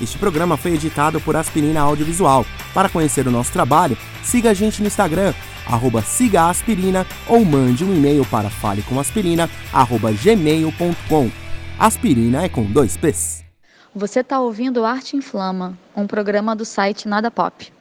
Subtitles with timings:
[0.00, 2.46] Este programa foi editado por Aspirina Audiovisual.
[2.72, 5.34] Para conhecer o nosso trabalho, siga a gente no Instagram,
[5.66, 11.30] arroba sigaaspirina ou mande um e-mail para falecomaspirina.gmail.com.
[11.78, 13.44] Aspirina é com dois P's.
[13.94, 17.72] Você está ouvindo Arte Inflama, um programa do site Nada Pop.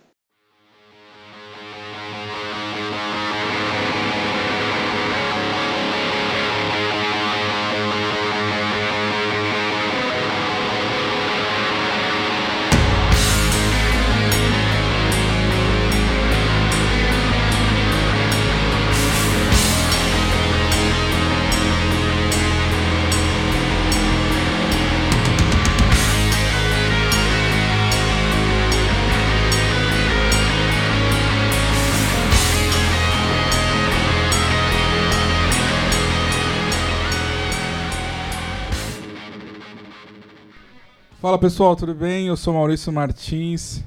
[41.37, 42.25] Fala pessoal, tudo bem?
[42.25, 43.83] Eu sou Maurício Martins,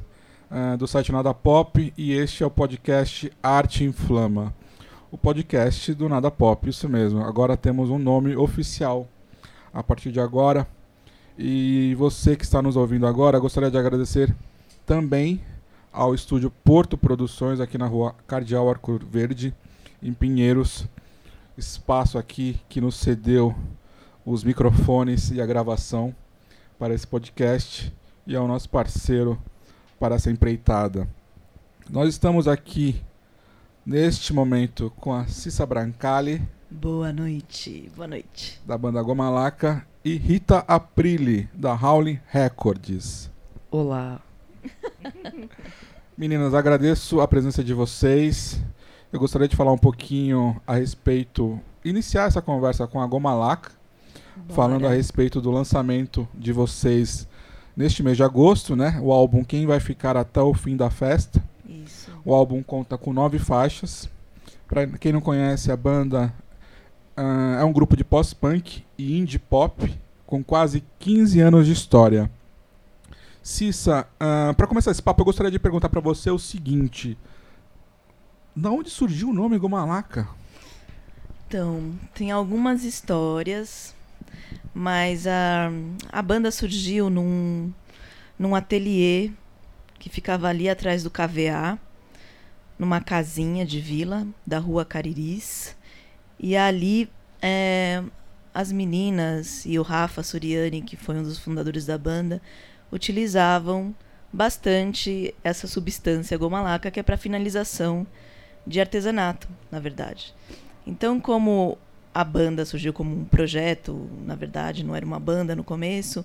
[0.48, 4.54] uh, do site Nada Pop, e este é o podcast Arte Inflama.
[5.10, 7.24] O podcast do Nada Pop, isso mesmo.
[7.24, 9.08] Agora temos um nome oficial
[9.74, 10.64] a partir de agora.
[11.36, 14.32] E você que está nos ouvindo agora, gostaria de agradecer
[14.86, 15.40] também
[15.92, 19.52] ao estúdio Porto Produções, aqui na rua Cardeal Arco Verde,
[20.00, 20.86] em Pinheiros.
[21.58, 23.52] Espaço aqui que nos cedeu
[24.24, 26.14] os microfones e a gravação
[26.80, 27.94] para esse podcast
[28.26, 29.38] e é o nosso parceiro
[29.98, 31.06] para essa empreitada.
[31.90, 33.02] Nós estamos aqui
[33.84, 36.40] neste momento com a Cissa Brancali.
[36.70, 38.58] Boa noite, boa noite.
[38.66, 43.30] Da banda Gomalaca e Rita Aprile, da Howling Records.
[43.70, 44.22] Olá.
[46.16, 48.58] Meninas, agradeço a presença de vocês.
[49.12, 53.72] Eu gostaria de falar um pouquinho a respeito, iniciar essa conversa com a Gomalaca,
[54.40, 54.54] Bora.
[54.54, 57.28] falando a respeito do lançamento de vocês
[57.76, 58.98] neste mês de agosto, né?
[59.02, 61.42] O álbum Quem Vai Ficar Até o Fim da Festa.
[61.68, 62.10] Isso.
[62.24, 64.08] O álbum conta com nove faixas.
[64.66, 66.32] Para quem não conhece, a banda
[67.16, 72.30] uh, é um grupo de post-punk e indie pop com quase 15 anos de história.
[73.42, 77.16] Cissa, uh, para começar esse papo, eu gostaria de perguntar para você o seguinte:
[78.54, 80.28] da onde surgiu o nome Gomalaca?
[81.48, 83.94] Então, tem algumas histórias
[84.74, 85.70] mas a,
[86.10, 87.72] a banda surgiu num,
[88.38, 89.30] num ateliê
[89.98, 91.78] que ficava ali atrás do KVA,
[92.78, 95.76] numa casinha de vila da rua Cariris.
[96.38, 97.10] E ali
[97.42, 98.02] é,
[98.54, 102.40] as meninas e o Rafa Suriani, que foi um dos fundadores da banda,
[102.90, 103.94] utilizavam
[104.32, 108.06] bastante essa substância gomalaca, que é para finalização
[108.66, 110.34] de artesanato, na verdade.
[110.86, 111.76] Então, como
[112.12, 116.24] a banda surgiu como um projeto, na verdade, não era uma banda no começo.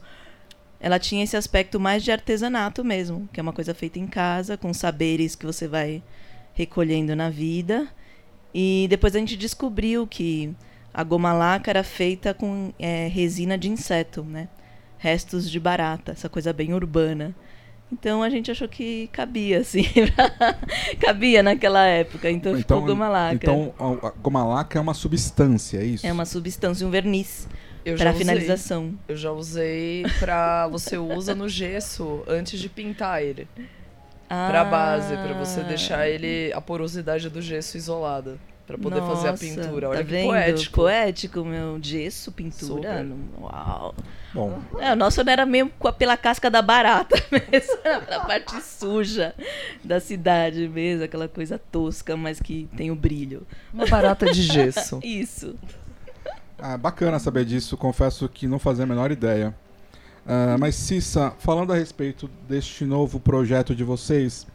[0.80, 4.58] Ela tinha esse aspecto mais de artesanato mesmo, que é uma coisa feita em casa,
[4.58, 6.02] com saberes que você vai
[6.54, 7.88] recolhendo na vida.
[8.54, 10.56] E depois a gente descobriu que
[10.94, 14.48] a goma laca era feita com é, resina de inseto, né?
[14.98, 17.36] Restos de barata, essa coisa bem urbana.
[17.92, 19.84] Então a gente achou que cabia, assim.
[21.00, 22.30] cabia naquela época.
[22.30, 23.36] Então, então ficou goma laca.
[23.36, 26.06] Então a goma laca é uma substância, é isso?
[26.06, 27.48] É uma substância, um verniz.
[27.98, 28.96] Para finalização.
[29.08, 33.48] Eu já usei para você usa no gesso antes de pintar ele.
[34.28, 34.48] Ah.
[34.50, 39.28] Pra base, para você deixar ele a porosidade do gesso isolada para poder Nossa, fazer
[39.28, 39.90] a pintura.
[39.90, 40.28] Olha tá que vendo?
[40.28, 40.76] poético.
[40.76, 41.80] Poético, meu.
[41.82, 43.04] Gesso, pintura.
[43.04, 43.16] Super.
[43.40, 43.96] Uau.
[44.36, 44.60] Bom.
[44.80, 47.74] É, o nosso era mesmo pela casca da barata mesmo,
[48.12, 49.34] a parte suja
[49.82, 53.48] da cidade mesmo, aquela coisa tosca, mas que tem o brilho.
[53.74, 55.00] Uma barata de gesso.
[55.06, 55.56] Isso.
[56.60, 59.56] Ah, bacana saber disso, confesso que não fazia a menor ideia.
[60.26, 64.46] Uh, mas Cissa, falando a respeito deste novo projeto de vocês,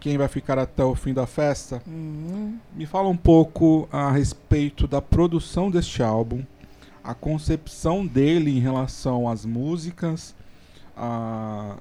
[0.00, 1.82] quem vai ficar até o fim da festa.
[1.86, 2.58] Uhum.
[2.74, 6.42] Me fala um pouco a respeito da produção deste álbum,
[7.06, 10.34] a concepção dele em relação às músicas,
[10.96, 11.76] a,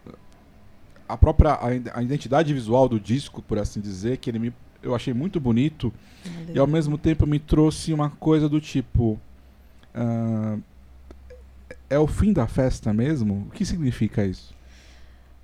[1.10, 1.68] a própria a,
[1.98, 4.54] a identidade visual do disco, por assim dizer, que ele me,
[4.84, 5.92] eu achei muito bonito
[6.54, 9.20] e ao mesmo tempo me trouxe uma coisa do tipo
[9.96, 10.62] uh,
[11.90, 13.48] é o fim da festa mesmo?
[13.48, 14.54] O que significa isso?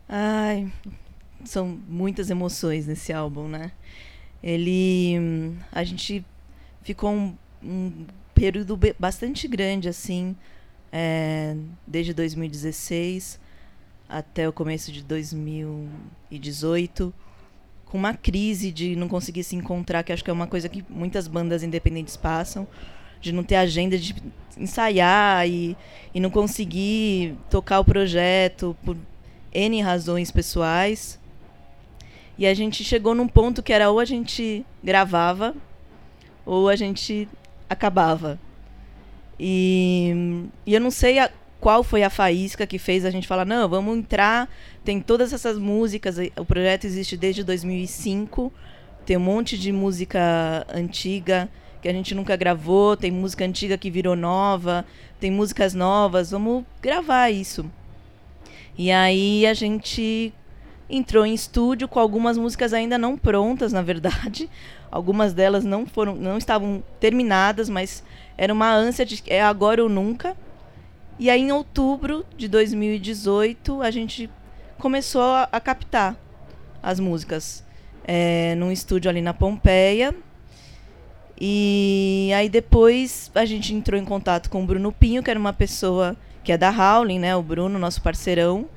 [0.08, 0.72] Ai,
[1.44, 3.72] são muitas emoções nesse álbum, né?
[4.44, 5.56] Ele.
[5.72, 6.26] A gente
[6.84, 8.06] ficou um, um
[8.42, 10.36] período bastante grande, assim,
[10.92, 11.56] é,
[11.86, 13.40] desde 2016
[14.10, 17.14] até o começo de 2018,
[17.86, 20.84] com uma crise de não conseguir se encontrar, que acho que é uma coisa que
[20.90, 22.68] muitas bandas independentes passam,
[23.22, 24.16] de não ter agenda de
[24.58, 25.78] ensaiar e,
[26.12, 28.98] e não conseguir tocar o projeto por
[29.54, 31.20] N razões pessoais.
[32.40, 35.54] E a gente chegou num ponto que era ou a gente gravava
[36.44, 37.30] ou a gente
[37.72, 38.38] acabava.
[39.40, 43.46] E, e eu não sei a, qual foi a faísca que fez a gente falar:
[43.46, 44.50] não, vamos entrar.
[44.84, 46.18] Tem todas essas músicas.
[46.38, 48.52] O projeto existe desde 2005.
[49.06, 51.50] Tem um monte de música antiga
[51.82, 52.98] que a gente nunca gravou.
[52.98, 54.86] Tem música antiga que virou nova.
[55.20, 56.32] Tem músicas novas.
[56.32, 57.66] Vamos gravar isso.
[58.78, 60.34] E aí a gente
[60.90, 64.50] entrou em estúdio com algumas músicas ainda não prontas, na verdade.
[64.92, 68.04] Algumas delas não foram, não estavam terminadas, mas
[68.38, 70.36] era uma ânsia de é agora ou nunca.
[71.18, 74.30] E aí em outubro de 2018 a gente
[74.78, 76.18] começou a, a captar
[76.84, 77.64] as músicas
[78.04, 80.14] é, num estúdio ali na Pompeia.
[81.40, 85.54] E aí depois a gente entrou em contato com o Bruno Pinho, que era uma
[85.54, 87.36] pessoa que é da Howling, né?
[87.36, 88.68] O Bruno, nosso parceirão,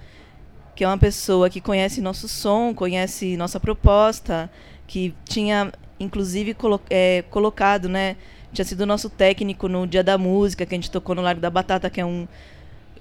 [0.75, 4.51] que é uma pessoa que conhece nosso som, conhece nossa proposta,
[4.87, 5.73] que tinha
[6.05, 8.17] inclusive colo é, colocado, né?
[8.53, 11.51] Tinha sido nosso técnico no Dia da Música, que a gente tocou no Largo da
[11.51, 12.29] Batata, que é um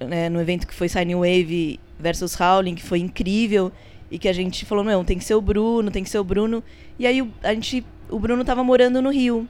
[0.00, 3.70] né, no evento que foi Signing Wave versus Howling, que foi incrível
[4.10, 6.24] e que a gente falou, não, tem que ser o Bruno, tem que ser o
[6.24, 6.62] Bruno.
[6.98, 9.48] E aí a gente, o Bruno tava morando no Rio.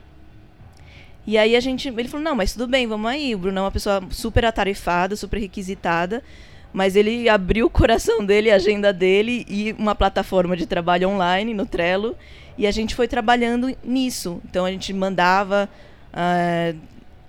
[1.27, 3.33] E aí a gente, ele falou, não, mas tudo bem, vamos aí.
[3.33, 6.23] O Bruno é uma pessoa super atarefada, super requisitada,
[6.71, 11.53] mas ele abriu o coração dele, a agenda dele e uma plataforma de trabalho online
[11.53, 12.15] no Trello.
[12.57, 14.41] E a gente foi trabalhando nisso.
[14.45, 15.69] Então a gente mandava
[16.13, 16.79] uh,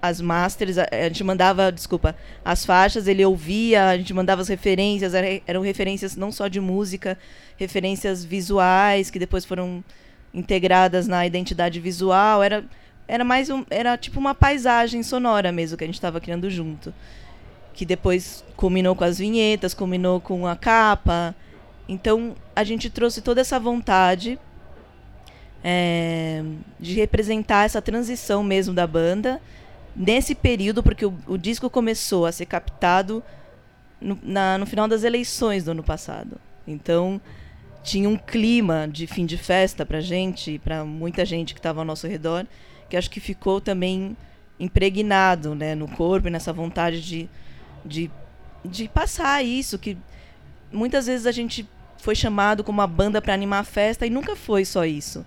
[0.01, 5.13] as masters, a, gente mandava, desculpa, as faixas, ele ouvia, a gente mandava as referências,
[5.47, 7.19] eram referências não só de música,
[7.57, 9.83] referências visuais que depois foram
[10.33, 12.43] integradas na identidade visual.
[12.43, 12.65] Era
[13.09, 16.93] era mais um, era tipo uma paisagem sonora mesmo que a gente estava criando junto.
[17.73, 21.35] Que depois culminou com as vinhetas, culminou com a capa.
[21.89, 24.39] Então a gente trouxe toda essa vontade
[25.63, 26.43] é,
[26.79, 29.41] de representar essa transição mesmo da banda
[29.95, 33.23] nesse período, porque o, o disco começou a ser captado
[34.01, 36.39] no, na, no final das eleições do ano passado.
[36.67, 37.21] Então
[37.83, 41.85] tinha um clima de fim de festa para gente, para muita gente que estava ao
[41.85, 42.47] nosso redor
[42.89, 44.17] que acho que ficou também
[44.59, 47.29] impregnado né, no corpo, nessa vontade de,
[47.85, 48.11] de,
[48.65, 49.97] de passar isso, que
[50.73, 51.69] muitas vezes a gente
[51.99, 55.25] foi chamado como uma banda para animar a festa e nunca foi só isso.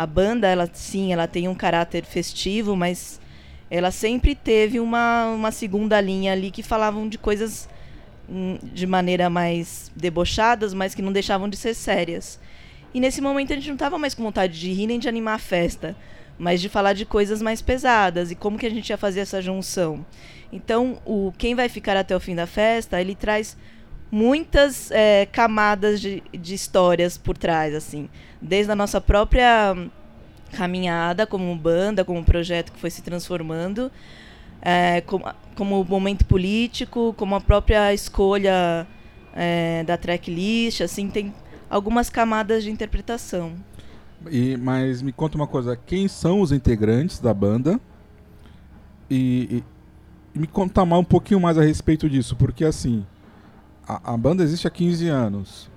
[0.00, 3.20] A banda, ela sim, ela tem um caráter festivo, mas
[3.70, 7.68] ela sempre teve uma, uma segunda linha ali que falavam de coisas
[8.28, 12.40] hum, de maneira mais debochadas, mas que não deixavam de ser sérias.
[12.94, 15.34] E nesse momento a gente não estava mais com vontade de rir nem de animar
[15.34, 15.96] a festa
[16.40, 19.42] mas de falar de coisas mais pesadas e como que a gente ia fazer essa
[19.42, 20.06] junção.
[20.50, 23.58] Então, o quem vai ficar até o fim da festa, ele traz
[24.10, 28.08] muitas é, camadas de, de histórias por trás, assim,
[28.40, 29.76] desde a nossa própria
[30.52, 33.90] caminhada como banda, como projeto que foi se transformando,
[34.62, 38.86] é, como, como momento político, como a própria escolha
[39.34, 41.32] é, da tracklist, assim, tem
[41.68, 43.54] algumas camadas de interpretação.
[44.30, 47.80] E, mas me conta uma coisa, quem são os integrantes da banda?
[49.08, 49.62] E,
[50.34, 53.04] e, me conta mais um pouquinho mais a respeito disso, porque assim,
[53.86, 55.70] a, a banda existe há 15 anos.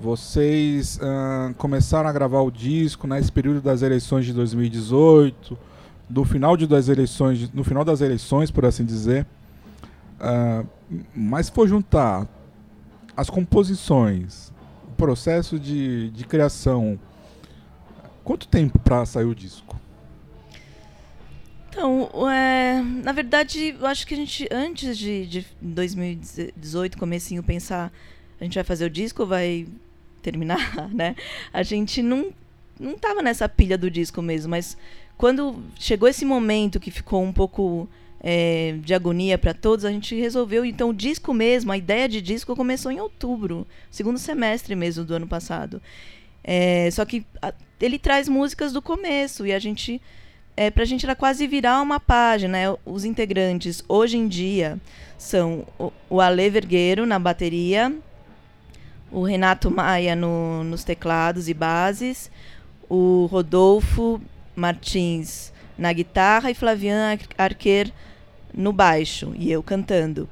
[0.00, 5.58] Vocês uh, começaram a gravar o disco nesse período das eleições de 2018,
[6.08, 9.26] do final de das eleições, no final das eleições, por assim dizer.
[10.20, 10.66] Uh,
[11.14, 12.28] mas se for juntar
[13.16, 14.52] as composições,
[14.88, 16.98] o processo de, de criação,
[18.26, 19.78] Quanto tempo para sair o disco?
[21.68, 27.92] Então, é, na verdade, eu acho que a gente, antes de, de 2018, comecinho, pensar
[28.40, 29.68] a gente vai fazer o disco vai
[30.26, 31.14] terminar, né?
[31.52, 32.32] A gente não,
[32.80, 34.76] não tava nessa pilha do disco mesmo, mas
[35.16, 37.88] quando chegou esse momento que ficou um pouco
[38.20, 40.64] é, de agonia para todos, a gente resolveu.
[40.64, 45.14] Então, o disco mesmo, a ideia de disco começou em outubro, segundo semestre mesmo do
[45.14, 45.80] ano passado.
[46.42, 50.00] É, só que a, ele traz músicas do começo e a gente
[50.56, 52.52] é, pra gente era quase virar uma página.
[52.58, 52.76] Né?
[52.84, 54.80] Os integrantes hoje em dia
[55.16, 57.94] são o, o Ale Vergueiro na bateria,
[59.10, 62.30] o Renato Maia no, nos teclados e bases,
[62.88, 64.20] o Rodolfo
[64.54, 67.92] Martins na guitarra e Flavian Arquer
[68.52, 70.28] no baixo e eu cantando.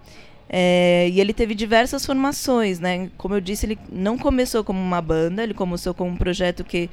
[0.48, 3.10] É, e ele teve diversas formações, né?
[3.16, 6.88] Como eu disse, ele não começou como uma banda, ele começou como um projeto que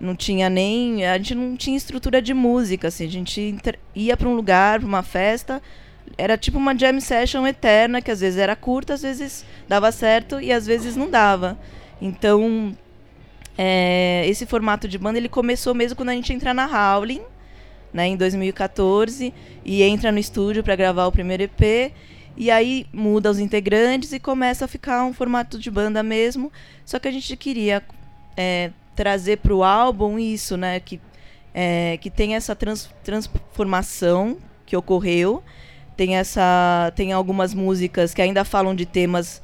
[0.00, 1.06] não tinha nem.
[1.06, 3.04] A gente não tinha estrutura de música, assim.
[3.04, 3.56] A gente
[3.94, 5.62] ia para um lugar, para uma festa,
[6.16, 10.40] era tipo uma jam session eterna, que às vezes era curta, às vezes dava certo
[10.40, 11.58] e às vezes não dava.
[12.00, 12.76] Então,
[13.56, 17.22] é, esse formato de banda ele começou mesmo quando a gente entra na Howling,
[17.92, 19.34] né, em 2014,
[19.64, 21.92] e entra no estúdio para gravar o primeiro EP.
[22.36, 26.52] E aí muda os integrantes e começa a ficar um formato de banda mesmo.
[26.84, 27.82] Só que a gente queria
[28.36, 30.78] é, trazer para o álbum isso, né?
[30.78, 31.00] Que,
[31.52, 35.42] é, que tem essa trans, transformação que ocorreu.
[35.98, 39.42] Tem, essa, tem algumas músicas que ainda falam de temas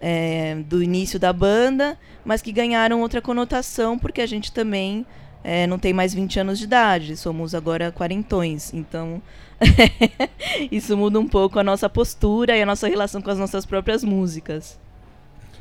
[0.00, 5.04] é, do início da banda, mas que ganharam outra conotação, porque a gente também
[5.44, 8.72] é, não tem mais 20 anos de idade, somos agora quarentões.
[8.72, 9.20] Então,
[10.72, 14.02] isso muda um pouco a nossa postura e a nossa relação com as nossas próprias
[14.02, 14.80] músicas.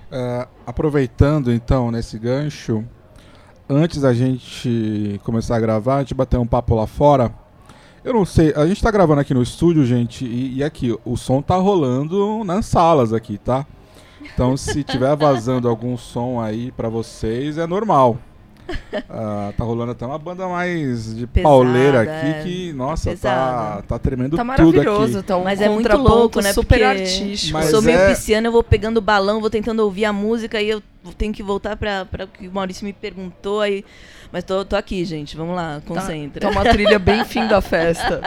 [0.10, 2.86] Uh, aproveitando então nesse gancho,
[3.68, 7.43] antes da gente começar a gravar, a gente bateu um papo lá fora.
[8.04, 11.16] Eu não sei, a gente tá gravando aqui no estúdio, gente, e, e aqui, o
[11.16, 13.66] som tá rolando nas salas aqui, tá?
[14.34, 18.18] Então se tiver vazando algum som aí para vocês, é normal.
[18.70, 22.44] Uh, tá rolando até uma banda mais de Pesada, pauleira aqui é.
[22.44, 25.24] que, nossa, tá, tá tremendo tá tudo aqui.
[25.24, 26.54] Tá um Mas é muito louco, né?
[26.54, 27.54] Super artístico.
[27.54, 28.10] Mas eu sou meio é...
[28.10, 30.82] pisciana, eu vou pegando balão, vou tentando ouvir a música e eu
[31.12, 33.84] tenho que voltar para o que o Maurício me perguntou aí.
[34.32, 35.36] Mas tô, tô aqui, gente.
[35.36, 36.40] Vamos lá, tá, concentra.
[36.40, 38.22] Tá, tá uma trilha bem fim da festa.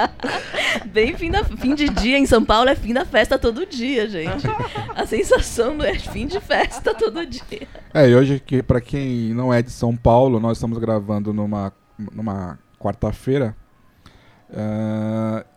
[0.92, 4.08] bem fim, da, fim de dia em São Paulo é fim da festa todo dia,
[4.08, 4.46] gente.
[4.94, 7.66] A sensação é fim de festa todo dia.
[7.94, 11.72] É, e hoje, que, pra quem não é de São Paulo, nós estamos gravando numa,
[12.12, 13.56] numa quarta-feira.
[14.50, 15.55] Uh,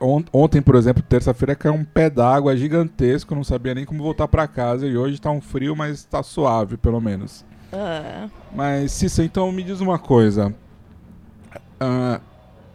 [0.00, 4.48] ontem, por exemplo, terça-feira, caiu um pé d'água gigantesco, não sabia nem como voltar para
[4.48, 4.86] casa.
[4.86, 7.44] E hoje tá um frio, mas tá suave, pelo menos.
[7.72, 8.28] Ah.
[8.54, 10.54] Mas, Cissa, então me diz uma coisa.
[11.80, 12.20] Uh,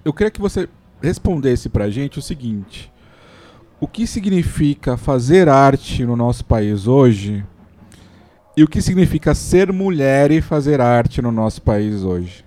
[0.04, 0.70] eu queria que você
[1.02, 2.92] respondesse pra gente o seguinte.
[3.80, 7.46] O que significa fazer arte no nosso país hoje?
[8.56, 12.46] E o que significa ser mulher e fazer arte no nosso país hoje?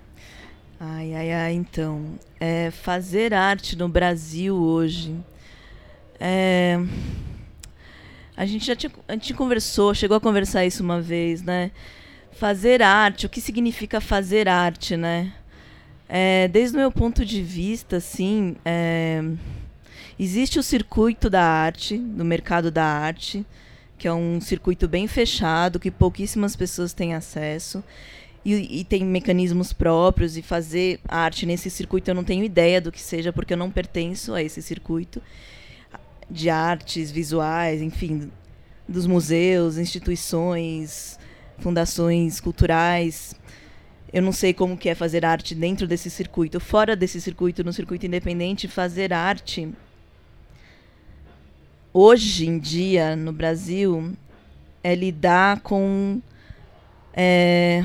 [0.81, 2.17] Ai, ai, ai, então.
[2.39, 5.13] É, fazer arte no Brasil hoje.
[6.17, 6.79] É...
[8.37, 11.71] A gente já tinha, a gente conversou, chegou a conversar isso uma vez, né?
[12.31, 15.33] Fazer arte, o que significa fazer arte, né?
[16.07, 19.21] É, desde o meu ponto de vista, assim, é,
[20.17, 23.45] existe o circuito da arte, do mercado da arte,
[23.97, 27.83] que é um circuito bem fechado, que pouquíssimas pessoas têm acesso.
[28.43, 32.89] E, e, tem mecanismos próprios e fazer arte nesse circuito eu não tenho ideia do
[32.89, 35.21] que seja porque eu não pertenço a esse circuito
[36.31, 38.31] de artes visuais enfim
[38.87, 41.19] dos museus instituições
[41.59, 43.35] fundações culturais.
[44.11, 46.59] Eu não sei como que é fazer arte dentro desse circuito.
[46.59, 49.69] Fora desse circuito, no circuito independente, fazer arte
[51.93, 54.13] hoje em dia no Brasil
[54.83, 56.21] é lidar com
[57.13, 57.83] é,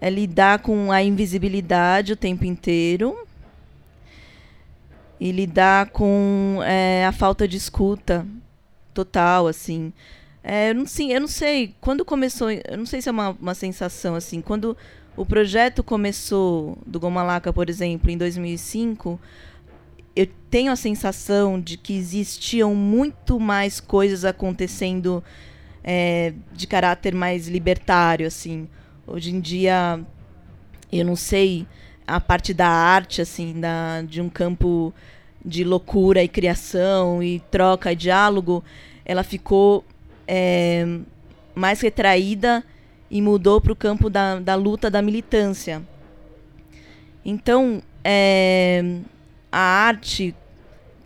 [0.00, 3.26] é lidar com a invisibilidade o tempo inteiro
[5.20, 8.26] e lidar com é, a falta de escuta
[8.94, 9.92] total assim
[10.50, 11.74] é, eu, não, sim, eu não sei.
[11.78, 12.50] Quando começou.
[12.50, 14.40] Eu não sei se é uma, uma sensação assim.
[14.40, 14.74] Quando
[15.14, 19.20] o projeto começou do Gomalaca, por exemplo, em 2005,
[20.16, 25.22] eu tenho a sensação de que existiam muito mais coisas acontecendo
[25.84, 28.66] é, de caráter mais libertário, assim.
[29.10, 29.98] Hoje em dia,
[30.92, 31.66] eu não sei
[32.06, 34.92] a parte da arte, assim, da, de um campo
[35.42, 38.62] de loucura e criação e troca e diálogo,
[39.06, 39.82] ela ficou
[40.26, 40.84] é,
[41.54, 42.62] mais retraída
[43.10, 45.82] e mudou para o campo da, da luta da militância.
[47.24, 49.00] Então, é,
[49.50, 50.34] a arte,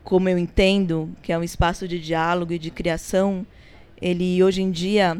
[0.03, 3.47] como eu entendo, que é um espaço de diálogo e de criação,
[4.01, 5.17] ele hoje em dia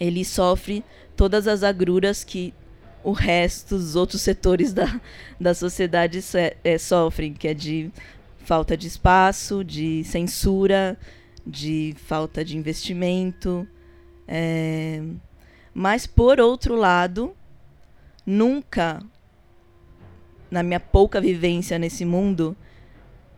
[0.00, 0.82] ele sofre
[1.16, 2.52] todas as agruras que
[3.02, 5.00] o resto dos outros setores da,
[5.38, 6.20] da sociedade
[6.64, 7.90] é, sofrem, que é de
[8.38, 10.98] falta de espaço, de censura,
[11.46, 13.66] de falta de investimento.
[14.26, 15.02] É...
[15.72, 17.34] Mas, por outro lado,
[18.24, 19.02] nunca,
[20.50, 22.56] na minha pouca vivência nesse mundo,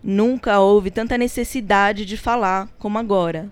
[0.02, 3.50] nunca houve tanta necessidade de falar como agora.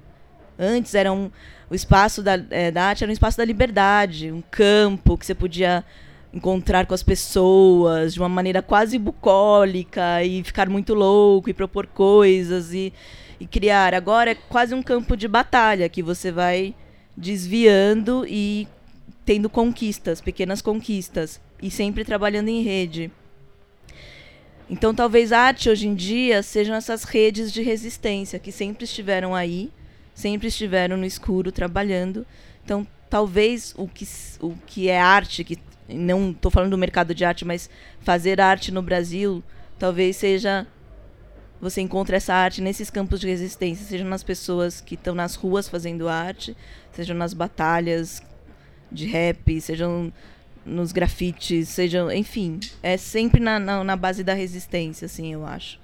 [0.58, 1.30] Antes era um,
[1.74, 5.34] o espaço da, é, da arte era um espaço da liberdade, um campo que você
[5.34, 5.84] podia
[6.32, 11.86] encontrar com as pessoas de uma maneira quase bucólica e ficar muito louco e propor
[11.86, 12.92] coisas e
[13.38, 13.94] e criar.
[13.94, 16.74] Agora é quase um campo de batalha que você vai
[17.16, 18.66] desviando e
[19.24, 23.10] tendo conquistas, pequenas conquistas e sempre trabalhando em rede.
[24.68, 29.34] Então, talvez a arte hoje em dia sejam essas redes de resistência que sempre estiveram
[29.34, 29.70] aí,
[30.14, 32.26] sempre estiveram no escuro trabalhando.
[32.64, 34.06] Então, talvez o que,
[34.40, 37.68] o que é arte, que não estou falando do mercado de arte, mas
[38.00, 39.42] fazer arte no Brasil,
[39.78, 40.66] talvez seja
[41.60, 45.66] você encontra essa arte nesses campos de resistência, seja nas pessoas que estão nas ruas
[45.66, 46.54] fazendo arte,
[46.92, 48.22] sejam nas batalhas
[48.92, 50.12] de rap, sejam
[50.64, 55.78] nos grafites, sejam, enfim, é sempre na, na, na, base da resistência, assim, eu acho.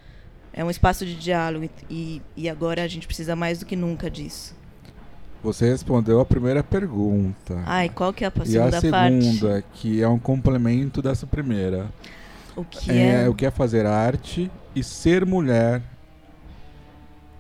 [0.52, 4.10] É um espaço de diálogo e, e agora a gente precisa mais do que nunca
[4.10, 4.54] disso.
[5.42, 7.62] Você respondeu a primeira pergunta.
[7.64, 8.84] Ai, qual que é a segunda parte?
[8.84, 9.66] E a segunda, parte?
[9.74, 11.88] que é um complemento dessa primeira.
[12.54, 13.28] O que é, é...
[13.28, 15.82] O que é fazer arte e ser mulher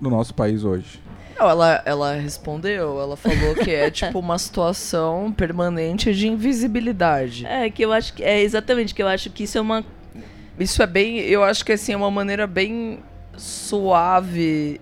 [0.00, 1.00] no nosso país hoje.
[1.38, 7.46] Não, ela, ela respondeu, ela falou que é tipo uma situação permanente de invisibilidade.
[7.46, 8.22] É, que eu acho que.
[8.22, 9.84] É exatamente, que eu acho que isso é uma.
[10.60, 11.18] Isso é bem.
[11.20, 13.02] Eu acho que assim, é uma maneira bem
[13.34, 14.78] suave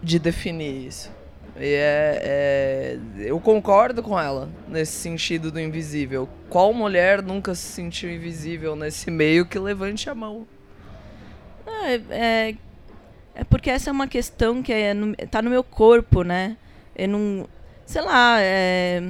[0.00, 1.10] de definir isso.
[1.58, 6.28] E é, é, eu concordo com ela nesse sentido do invisível.
[6.48, 10.46] Qual mulher nunca se sentiu invisível nesse meio que levante a mão?
[11.66, 12.54] É, é,
[13.34, 16.56] é porque essa é uma questão que é no, tá no meu corpo, né?
[16.94, 17.48] Eu não.
[17.84, 19.02] Sei lá, é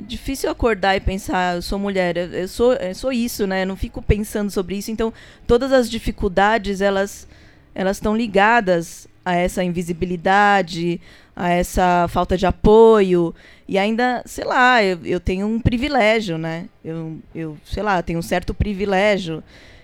[0.00, 3.62] difícil acordar e pensar, eu sou mulher, eu sou, eu sou isso, né?
[3.62, 4.90] Eu não fico pensando sobre isso.
[4.90, 5.12] Então,
[5.46, 7.26] todas as dificuldades, elas
[7.74, 10.98] elas estão ligadas a essa invisibilidade,
[11.34, 13.34] a essa falta de apoio.
[13.68, 16.66] E ainda, sei lá, eu, eu tenho um privilégio, né?
[16.82, 19.42] Eu, eu, sei lá, tenho um certo privilégio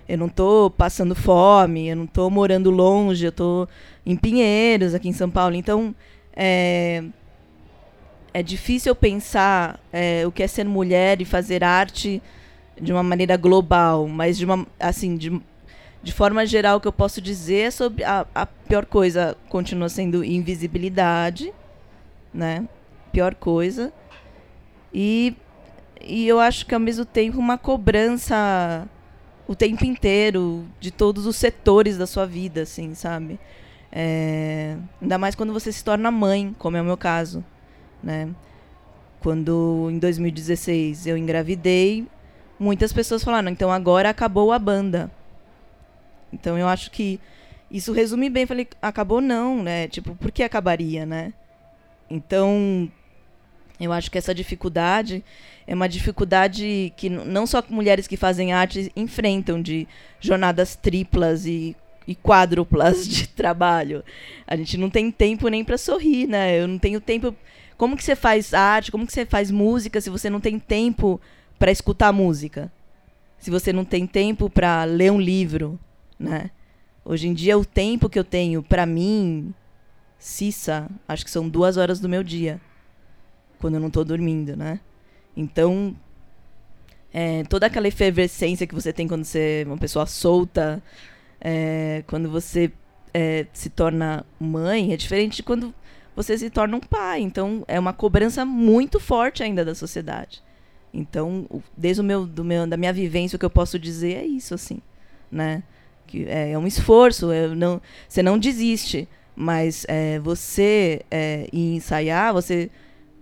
[0.08, 3.68] eu não estou passando fome, eu não estou morando longe, eu estou
[4.04, 5.54] em Pinheiros, aqui em São Paulo.
[5.54, 5.94] Então,
[6.34, 7.02] é,
[8.34, 12.22] é difícil pensar é, o que é ser mulher e fazer arte
[12.80, 15.40] de uma maneira global, mas de uma assim de,
[16.02, 19.88] de forma geral o que eu posso dizer é sobre a, a pior coisa continua
[19.88, 21.52] sendo invisibilidade,
[22.32, 22.66] né?
[23.12, 23.92] Pior coisa.
[24.92, 25.36] E,
[26.00, 28.88] e eu acho que ao mesmo tempo uma cobrança
[29.46, 33.38] o tempo inteiro, de todos os setores da sua vida, assim, sabe?
[33.90, 37.44] É, ainda mais quando você se torna mãe, como é o meu caso,
[38.02, 38.28] né?
[39.20, 42.06] Quando em 2016 eu engravidei,
[42.58, 45.10] muitas pessoas falaram, então agora acabou a banda.
[46.32, 47.20] Então eu acho que
[47.70, 49.88] isso resume bem, falei, acabou não, né?
[49.88, 51.32] Tipo, por que acabaria, né?
[52.10, 52.90] Então,
[53.80, 55.24] eu acho que essa dificuldade
[55.66, 59.88] é uma dificuldade que não só mulheres que fazem arte enfrentam de
[60.20, 61.74] jornadas triplas e,
[62.06, 64.04] e quádruplas de trabalho.
[64.46, 66.60] A gente não tem tempo nem para sorrir, né?
[66.60, 67.34] Eu não tenho tempo.
[67.82, 68.92] Como que você faz arte?
[68.92, 71.20] Como que você faz música se você não tem tempo
[71.58, 72.70] para escutar música?
[73.40, 75.80] Se você não tem tempo para ler um livro,
[76.16, 76.52] né?
[77.04, 79.52] Hoje em dia o tempo que eu tenho para mim,
[80.16, 82.60] Cissa, acho que são duas horas do meu dia,
[83.58, 84.78] quando eu não estou dormindo, né?
[85.36, 85.96] Então,
[87.12, 90.80] é, toda aquela efervescência que você tem quando você é uma pessoa solta,
[91.40, 92.70] é, quando você
[93.12, 95.74] é, se torna mãe, é diferente de quando
[96.14, 97.20] você se torna um pai.
[97.20, 100.42] Então, é uma cobrança muito forte ainda da sociedade.
[100.92, 101.46] Então,
[101.76, 104.54] desde o meu, do meu, da minha vivência, o que eu posso dizer é isso,
[104.54, 104.80] assim,
[105.30, 105.62] né?
[106.06, 112.70] Que é, é um esforço, não, você não desiste, mas é, você é, ensaiar, você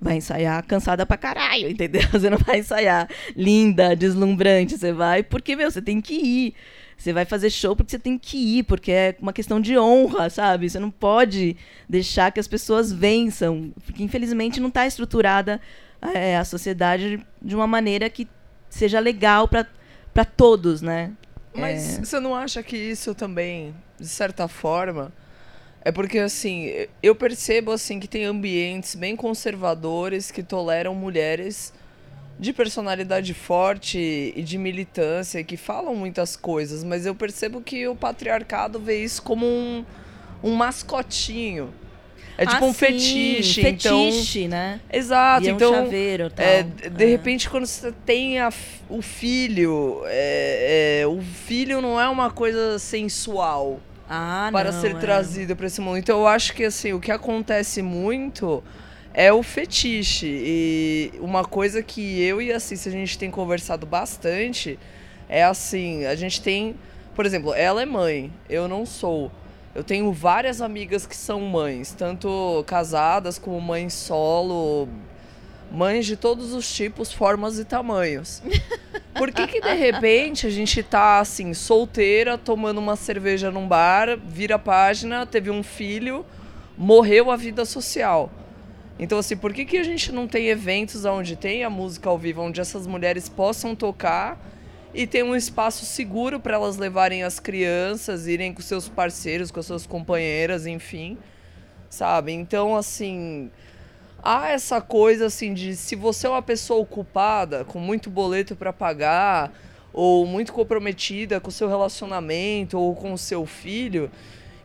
[0.01, 2.03] vai ensaiar cansada pra caralho, entendeu?
[2.11, 6.55] Você não vai ensaiar linda, deslumbrante, você vai porque, meu, você tem que ir.
[7.01, 10.29] Você vai fazer show porque você tem que ir, porque é uma questão de honra,
[10.29, 10.69] sabe?
[10.69, 11.57] Você não pode
[11.89, 15.59] deixar que as pessoas vençam, porque infelizmente não está estruturada
[16.15, 18.29] é, a sociedade de uma maneira que
[18.69, 21.13] seja legal para todos, né?
[21.55, 22.05] Mas é...
[22.05, 25.11] você não acha que isso também, de certa forma,
[25.81, 31.73] é porque, assim, eu percebo, assim, que tem ambientes bem conservadores que toleram mulheres
[32.41, 37.95] de personalidade forte e de militância que falam muitas coisas, mas eu percebo que o
[37.95, 39.85] patriarcado vê isso como um,
[40.43, 41.71] um mascotinho.
[42.39, 44.51] É tipo ah, um fetiche, fetiche, então...
[44.51, 44.81] né?
[44.91, 45.75] Exato, é um então...
[45.75, 46.47] chaveiro, tal.
[46.47, 47.07] É, de é.
[47.07, 48.51] repente, quando você tem a,
[48.89, 54.93] o filho, é, é, o filho não é uma coisa sensual ah, para não, ser
[54.93, 54.99] é.
[54.99, 55.99] trazido para esse mundo.
[55.99, 58.65] Então eu acho que assim, o que acontece muito
[59.21, 60.27] é o fetiche.
[60.27, 64.79] E uma coisa que eu e a Cissa a gente tem conversado bastante
[65.29, 66.75] é assim, a gente tem,
[67.15, 69.31] por exemplo, ela é mãe, eu não sou.
[69.75, 74.89] Eu tenho várias amigas que são mães, tanto casadas como mães solo,
[75.71, 78.43] mães de todos os tipos, formas e tamanhos.
[79.13, 84.17] Por que, que de repente a gente tá assim, solteira, tomando uma cerveja num bar,
[84.17, 86.25] vira a página, teve um filho,
[86.75, 88.31] morreu a vida social?
[89.03, 92.19] Então, assim, por que, que a gente não tem eventos onde tem a música ao
[92.19, 94.39] vivo, onde essas mulheres possam tocar
[94.93, 99.59] e tem um espaço seguro para elas levarem as crianças, irem com seus parceiros, com
[99.59, 101.17] as suas companheiras, enfim,
[101.89, 102.33] sabe?
[102.33, 103.51] Então, assim,
[104.23, 108.71] há essa coisa assim de se você é uma pessoa ocupada, com muito boleto para
[108.71, 109.51] pagar,
[109.95, 114.11] ou muito comprometida com seu relacionamento ou com o seu filho,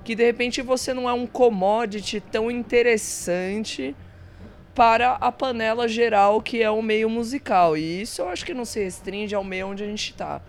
[0.04, 3.96] que de repente você não é um commodity tão interessante
[4.76, 7.78] para a panela geral que é o meio musical.
[7.78, 10.42] E isso eu acho que não se restringe ao meio onde a gente está.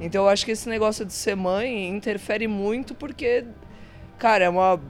[0.00, 3.44] Então eu acho que esse negócio de ser mãe interfere muito porque,
[4.16, 4.80] cara, é uma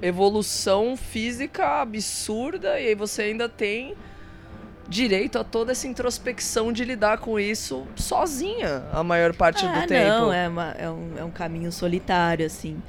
[0.00, 3.94] evolução física absurda e aí você ainda tem
[4.88, 9.86] direito a toda essa introspecção de lidar com isso sozinha a maior parte ah, do
[9.86, 10.08] tempo.
[10.08, 12.82] Não, é, uma, é, um, é um caminho solitário, assim.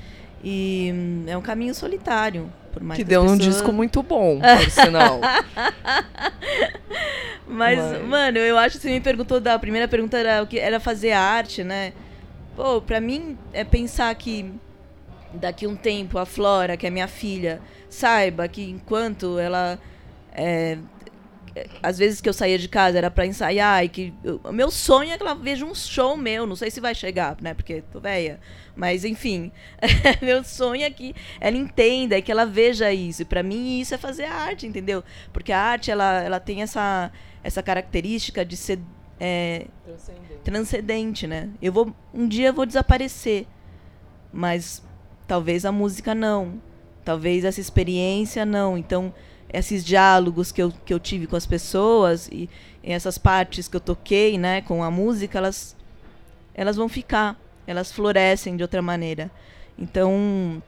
[0.43, 2.51] E hum, é um caminho solitário.
[2.73, 5.21] Por mais que, que deu as um pessoas- disco muito bom, por sinal.
[7.47, 10.47] Mas, Mas- mano, eu acho que você me perguntou da a primeira pergunta era o
[10.47, 11.93] que era fazer arte, né?
[12.55, 14.51] Pô, pra mim é pensar que
[15.33, 17.59] daqui um tempo a Flora, que é minha filha,
[17.89, 19.77] saiba que enquanto ela
[20.31, 20.77] é,
[21.83, 24.71] às vezes que eu saía de casa era pra ensaiar e que eu- o meu
[24.71, 27.53] sonho é que ela veja um show meu, não sei se vai chegar, né?
[27.53, 28.39] Porque tô velha,
[28.75, 29.51] mas enfim,
[30.21, 33.21] meu sonho é que ela entenda e que ela veja isso.
[33.21, 35.03] E pra mim isso é fazer arte, entendeu?
[35.31, 37.11] Porque a arte ela, ela tem essa
[37.43, 38.79] essa característica de ser
[39.19, 39.65] é,
[40.43, 41.49] transcendente, né?
[41.61, 43.45] Eu vou um dia eu vou desaparecer,
[44.31, 44.81] mas
[45.27, 46.61] talvez a música não,
[47.03, 48.77] talvez essa experiência não.
[48.77, 49.13] Então
[49.53, 52.49] esses diálogos que eu, que eu tive com as pessoas e,
[52.83, 55.75] e essas partes que eu toquei, né, com a música, elas
[56.55, 59.31] elas vão ficar, elas florescem de outra maneira.
[59.77, 60.61] Então,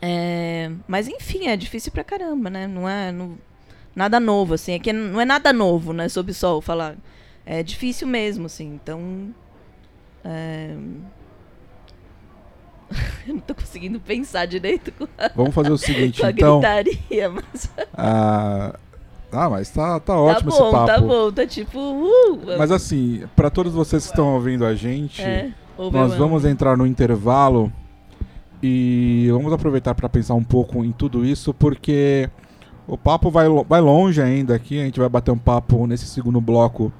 [0.00, 2.66] é, mas enfim, é difícil pra caramba, né?
[2.66, 3.36] Não é não-
[3.94, 6.96] nada novo assim, é que não é nada novo, né, sob sol falar.
[7.46, 8.66] É difícil mesmo, assim.
[8.82, 9.34] Então,
[10.24, 10.76] é,
[13.26, 16.60] eu não tô conseguindo pensar direito com a, Vamos fazer o seguinte, então.
[16.60, 18.78] gritaria, mas Ah,
[19.30, 20.86] ah, mas tá, tá tá ótimo esse bom, papo.
[20.86, 25.22] tá bom, tá tipo, uh, Mas assim, pra todos vocês que estão ouvindo a gente,
[25.22, 25.52] é,
[25.92, 27.72] nós vamos entrar no intervalo
[28.62, 32.28] e vamos aproveitar para pensar um pouco em tudo isso, porque
[32.86, 34.80] o papo vai, vai longe ainda aqui.
[34.80, 36.92] A gente vai bater um papo nesse segundo bloco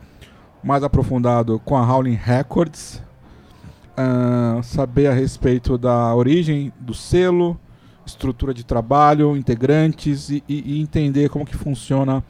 [0.62, 3.02] mais aprofundado com a Howling Records,
[4.00, 7.58] ah, saber a respeito da origem do selo,
[8.06, 12.22] estrutura de trabalho, integrantes e, e- entender como que funciona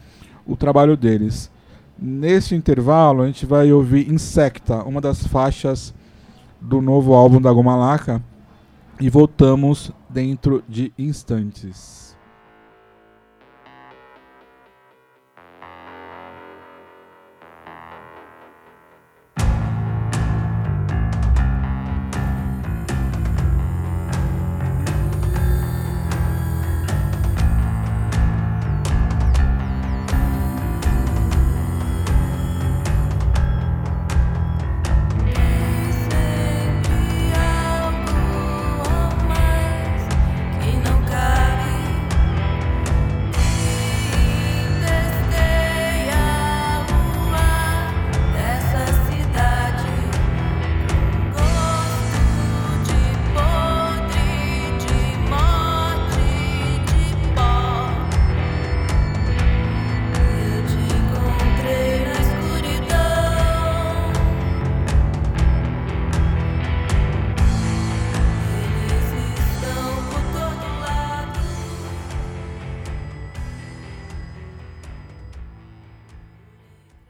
[0.47, 1.51] o trabalho deles.
[1.99, 5.95] Nesse intervalo, a gente vai ouvir Insecta, uma das faixas
[6.59, 8.23] do novo álbum da Gomalaca,
[8.99, 12.08] e voltamos dentro de instantes.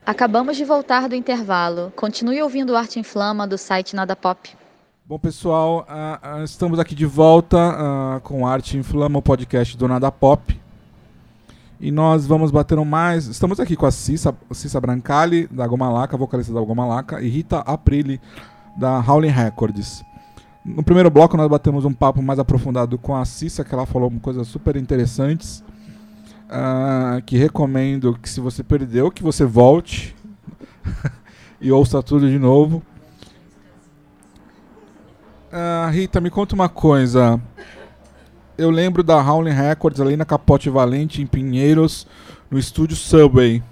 [0.08, 1.92] Acabamos de voltar do intervalo.
[1.94, 4.56] Continue ouvindo Arte em Flama do site Nada Pop.
[5.04, 9.86] Bom, pessoal, ah, ah, estamos aqui de volta ah, com Arte Inflama, o podcast do
[9.86, 10.58] Nada Pop.
[11.78, 13.26] E nós vamos bater um mais.
[13.26, 18.18] Estamos aqui com a Cissa, Cissa Brancali, da Gomalaca, vocalista da Gomalaca, e Rita Aprile,
[18.78, 20.02] da Howling Records.
[20.64, 24.10] No primeiro bloco, nós batemos um papo mais aprofundado com a Cissa, que ela falou
[24.22, 25.62] coisas super interessantes.
[26.48, 30.16] Ah, que recomendo que, se você perdeu, que você volte
[31.60, 32.82] e ouça tudo de novo.
[35.52, 37.40] Ah, Rita, me conta uma coisa.
[38.56, 42.06] Eu lembro da Howling Records ali na Capote Valente, em Pinheiros,
[42.50, 43.62] no estúdio Subway.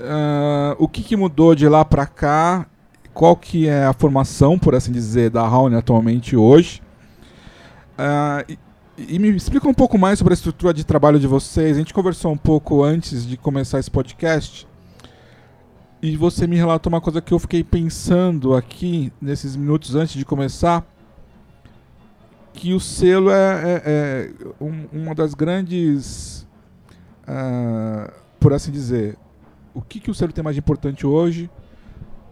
[0.00, 2.66] ah, o que, que mudou de lá pra cá?
[3.14, 6.82] Qual que é a formação, por assim dizer, da Howling atualmente hoje?
[7.96, 8.44] Ah,
[8.96, 11.76] e, me explica um pouco mais sobre a estrutura de trabalho de vocês.
[11.76, 14.66] A gente conversou um pouco antes de começar esse podcast.
[16.02, 20.24] E você me relatou uma coisa que eu fiquei pensando aqui, nesses minutos antes de
[20.24, 20.84] começar,
[22.52, 24.30] que o selo é, é- é
[24.64, 26.46] um- uma das grandes,
[27.26, 29.16] ah, por assim dizer,
[29.74, 31.50] o que, que o selo tem mais de importante hoje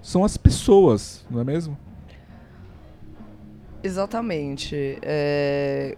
[0.01, 1.77] são as pessoas, não é mesmo?
[3.83, 4.99] Exatamente.
[5.03, 5.97] É,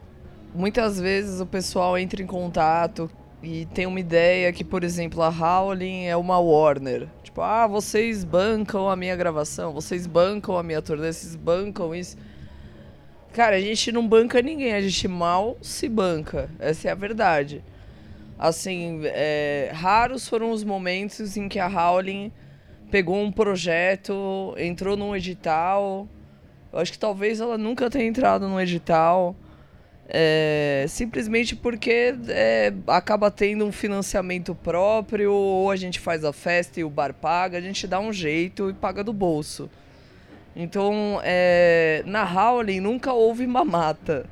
[0.57, 3.11] Muitas vezes o pessoal entra em contato
[3.43, 7.09] e tem uma ideia que, por exemplo, a Howling é uma Warner.
[7.23, 12.17] Tipo, ah, vocês bancam a minha gravação, vocês bancam a minha turnê, vocês bancam isso.
[13.35, 16.49] Cara, a gente não banca ninguém, a gente mal se banca.
[16.59, 17.63] Essa é a verdade.
[18.39, 22.33] Assim, é, raros foram os momentos em que a Howling
[22.91, 26.09] pegou um projeto, entrou num edital.
[26.73, 29.37] Eu acho que talvez ela nunca tenha entrado num edital.
[30.09, 36.81] É, simplesmente porque é, acaba tendo um financiamento próprio, ou a gente faz a festa
[36.81, 39.69] e o bar paga, a gente dá um jeito e paga do bolso.
[40.55, 44.27] Então, é, na Howling nunca houve mamata.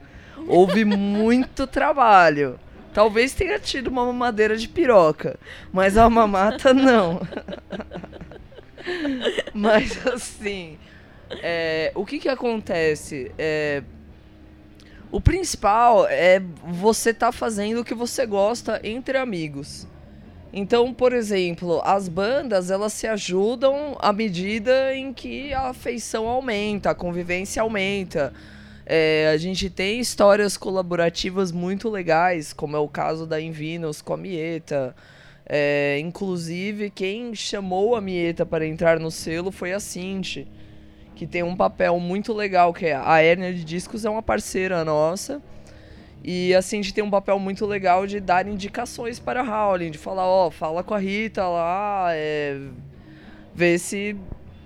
[0.48, 2.58] Houve muito trabalho.
[2.94, 5.36] Talvez tenha tido uma mamadeira de piroca,
[5.72, 7.20] mas a mamata não.
[9.52, 10.78] mas assim,
[11.42, 13.32] é, o que que acontece?
[13.36, 13.82] É,
[15.14, 19.86] o principal é você tá fazendo o que você gosta entre amigos.
[20.52, 26.90] Então, por exemplo, as bandas elas se ajudam à medida em que a afeição aumenta,
[26.90, 28.32] a convivência aumenta.
[28.84, 34.14] É, a gente tem histórias colaborativas muito legais, como é o caso da Invinos com
[34.14, 34.96] a Mieta.
[35.46, 40.48] É, inclusive, quem chamou a Mieta para entrar no selo foi a Cinti,
[41.14, 44.84] que tem um papel muito legal, que é a Hérnia de Discos é uma parceira
[44.84, 45.40] nossa.
[46.22, 49.98] E a Cindy tem um papel muito legal de dar indicações para a Howling, de
[49.98, 52.58] falar, ó, fala com a Rita lá, é,
[53.54, 54.16] ver se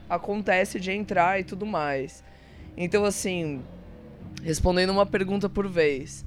[0.08, 2.22] acontece de entrar e tudo mais.
[2.76, 3.60] Então, assim,
[4.42, 6.24] respondendo uma pergunta por vez.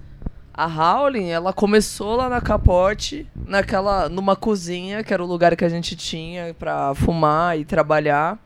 [0.54, 5.64] A Howling, ela começou lá na Capote, naquela, numa cozinha, que era o lugar que
[5.64, 8.38] a gente tinha para fumar e trabalhar.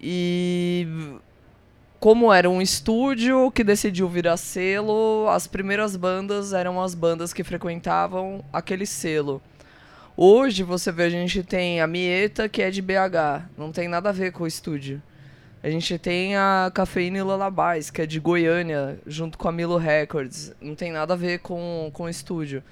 [0.00, 0.86] E
[2.00, 7.42] como era um estúdio que decidiu virar selo, as primeiras bandas eram as bandas que
[7.42, 9.42] frequentavam aquele selo.
[10.16, 14.08] Hoje você vê, a gente tem a Mieta, que é de BH, não tem nada
[14.08, 15.02] a ver com o estúdio.
[15.60, 19.76] A gente tem a Cafeína e Lullabies, que é de Goiânia, junto com a Milo
[19.76, 20.54] Records.
[20.60, 22.62] Não tem nada a ver com, com o estúdio.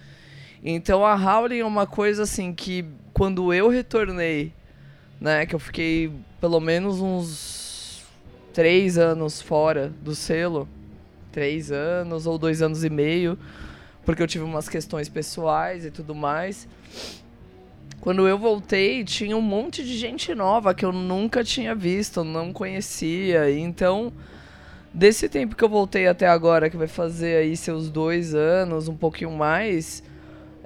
[0.63, 4.53] Então a Howling é uma coisa assim que quando eu retornei,
[5.21, 8.05] né, que eu fiquei pelo menos uns
[8.53, 10.69] três anos fora do selo,
[11.33, 13.39] três anos ou dois anos e meio,
[14.05, 16.69] porque eu tive umas questões pessoais e tudo mais.
[18.01, 22.53] Quando eu voltei, tinha um monte de gente nova que eu nunca tinha visto, não
[22.53, 23.51] conhecia.
[23.51, 24.13] Então,
[24.95, 28.97] desse tempo que eu voltei até agora, que vai fazer aí seus dois anos, um
[28.97, 30.05] pouquinho mais,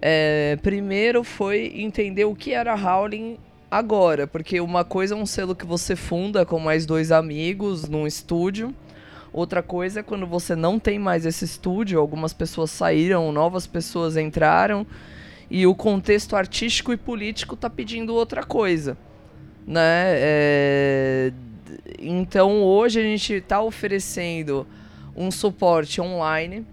[0.02, 3.38] é, primeiro foi entender o que era Howling
[3.70, 8.06] agora, porque uma coisa é um selo que você funda com mais dois amigos num
[8.06, 8.74] estúdio.
[9.32, 14.16] Outra coisa é quando você não tem mais esse estúdio, algumas pessoas saíram, novas pessoas
[14.16, 14.84] entraram
[15.48, 18.96] e o contexto artístico e político tá pedindo outra coisa,
[19.66, 20.14] né?
[20.16, 21.32] É,
[22.00, 24.66] Então hoje a gente está oferecendo
[25.16, 26.66] um suporte online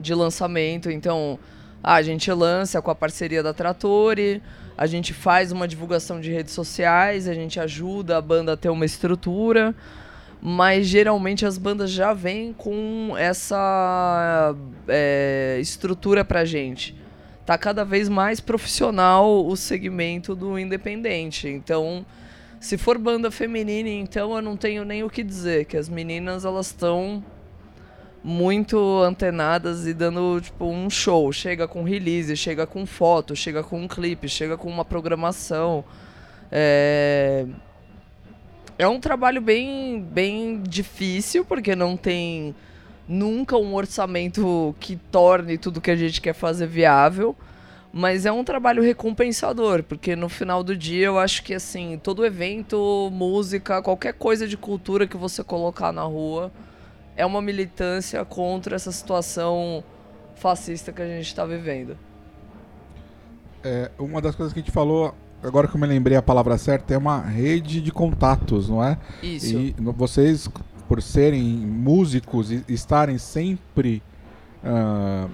[0.00, 0.90] de lançamento.
[0.90, 1.38] Então
[1.82, 4.42] ah, a gente lança com a parceria da Trattori,
[4.76, 8.68] a gente faz uma divulgação de redes sociais, a gente ajuda a banda a ter
[8.68, 9.74] uma estrutura,
[10.40, 14.54] mas geralmente as bandas já vêm com essa
[14.88, 16.96] é, estrutura pra gente.
[17.44, 21.48] Tá cada vez mais profissional o segmento do independente.
[21.48, 22.06] Então,
[22.60, 26.44] se for banda feminina, então eu não tenho nem o que dizer, que as meninas
[26.44, 27.22] elas estão
[28.24, 33.80] muito antenadas e dando tipo um show, chega com release, chega com foto, chega com
[33.80, 35.84] um clipe, chega com uma programação.
[36.50, 37.46] É,
[38.78, 42.54] é um trabalho bem bem difícil porque não tem
[43.08, 47.36] nunca um orçamento que torne tudo que a gente quer fazer viável.
[47.94, 52.24] Mas é um trabalho recompensador, porque no final do dia eu acho que assim, todo
[52.24, 56.50] evento, música, qualquer coisa de cultura que você colocar na rua
[57.22, 59.84] é uma militância contra essa situação
[60.34, 61.96] fascista que a gente está vivendo.
[63.62, 66.56] É, uma das coisas que a gente falou agora que eu me lembrei a palavra
[66.56, 68.96] certa, é uma rede de contatos, não é?
[69.22, 69.58] Isso.
[69.58, 70.48] E vocês,
[70.88, 74.02] por serem músicos e estarem sempre.
[74.64, 75.28] ah,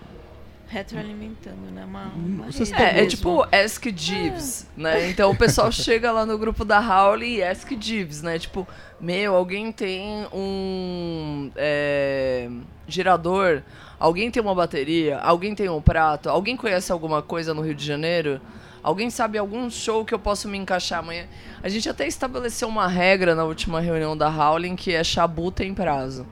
[0.69, 1.85] Retroalimentando, né?
[1.85, 5.09] Uma, Hum, uma rede É, é tipo Ask Jeeves, né?
[5.09, 8.39] Então o pessoal chega lá no grupo da Howley e Ask Jeeves, né?
[8.39, 8.69] Tipo,
[9.01, 12.51] meu, alguém tem um é,
[12.87, 13.63] gerador,
[13.99, 17.85] alguém tem uma bateria, alguém tem um prato, alguém conhece alguma coisa no Rio de
[17.85, 18.39] Janeiro?
[18.83, 21.27] Alguém sabe algum show que eu posso me encaixar amanhã?
[21.63, 25.75] A gente até estabeleceu uma regra na última reunião da Howling que é chabu tem
[25.75, 26.27] prazo.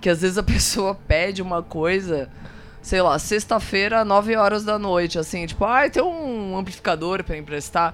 [0.00, 2.28] Que às vezes a pessoa pede uma coisa
[2.86, 7.92] sei lá, sexta-feira, 9 horas da noite, assim, tipo, ah, tem um amplificador pra emprestar.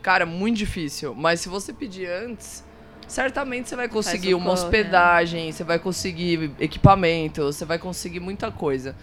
[0.00, 1.16] Cara, muito difícil.
[1.16, 2.62] Mas se você pedir antes,
[3.08, 8.20] certamente você vai conseguir o uma corre, hospedagem, você vai conseguir equipamento, você vai conseguir
[8.20, 8.94] muita coisa.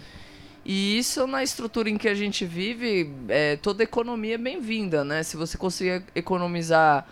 [0.64, 5.24] E isso na estrutura em que a gente vive, é, toda economia é bem-vinda, né?
[5.24, 7.06] Se você conseguir economizar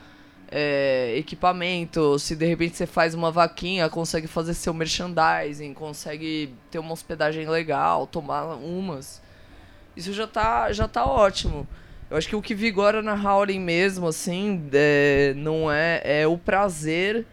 [0.52, 6.80] é, equipamento, se de repente você faz uma vaquinha, consegue fazer seu merchandising, consegue ter
[6.80, 9.22] uma hospedagem legal, tomar umas.
[9.96, 11.68] Isso já tá, já tá ótimo.
[12.10, 16.38] Eu acho que o que vigora na Howling mesmo, assim, é, não é, é o
[16.38, 17.26] prazer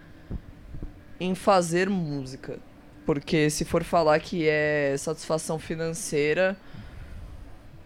[1.18, 2.58] em fazer música.
[3.06, 6.56] Porque se for falar que é satisfação financeira,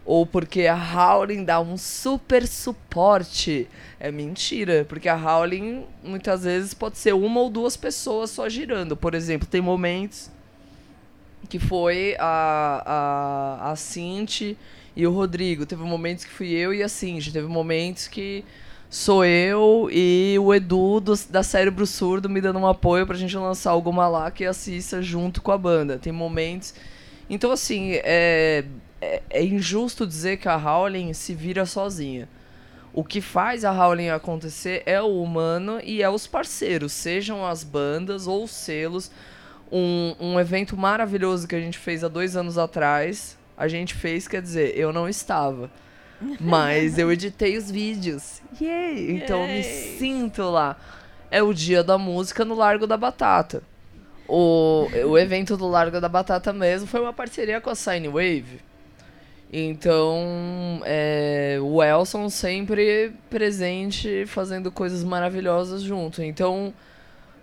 [0.05, 3.69] ou porque a Howling dá um super suporte.
[3.99, 8.97] É mentira, porque a Howling muitas vezes pode ser uma ou duas pessoas só girando.
[8.97, 10.31] Por exemplo, tem momentos
[11.49, 12.83] que foi a,
[13.63, 14.57] a, a Cinti
[14.97, 15.67] e o Rodrigo.
[15.67, 17.33] Teve momentos que fui eu e a Cinti.
[17.33, 18.45] Teve momentos que
[18.89, 23.37] sou eu e o Edu do, da Cérebro Surdo me dando um apoio pra gente
[23.37, 25.99] lançar alguma lá que assista junto com a banda.
[25.99, 26.75] Tem momentos.
[27.29, 28.65] Então, assim, é,
[29.01, 32.29] é, é injusto dizer que a Howling se vira sozinha.
[32.93, 37.63] O que faz a Howling acontecer é o humano e é os parceiros, sejam as
[37.63, 39.11] bandas ou os selos.
[39.71, 44.27] Um, um evento maravilhoso que a gente fez há dois anos atrás, a gente fez,
[44.27, 45.71] quer dizer, eu não estava.
[46.41, 48.43] Mas eu editei os vídeos.
[48.61, 49.13] Yay!
[49.13, 49.99] Então eu me Yay!
[49.99, 50.77] sinto lá.
[51.31, 53.63] É o dia da música no Largo da Batata.
[54.27, 58.70] O, o evento do Largo da Batata mesmo foi uma parceria com a Sine Wave.
[59.53, 66.23] Então, é, o Elson sempre presente, fazendo coisas maravilhosas junto.
[66.23, 66.73] Então,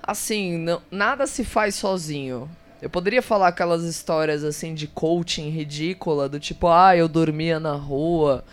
[0.01, 2.49] assim, nada se faz sozinho.
[2.79, 7.73] Eu poderia falar aquelas histórias assim de coaching ridícula, do tipo, ah, eu dormia na
[7.73, 8.43] rua,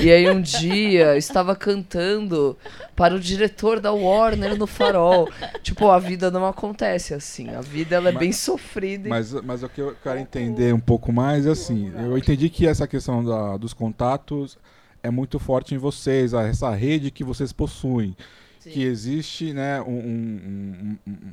[0.00, 2.56] e aí um dia estava cantando
[2.94, 5.28] para o diretor da Warner no farol.
[5.64, 7.48] Tipo, a vida não acontece assim.
[7.50, 9.08] A vida ela é Mas- bem sofrida.
[9.08, 12.66] Mas, mas o que eu quero entender um pouco mais é assim, eu entendi que
[12.66, 14.56] essa questão da- dos contatos
[15.02, 18.16] é muito forte em vocês, a- essa rede que vocês possuem,
[18.62, 21.32] que existe, né, um, um- um- um-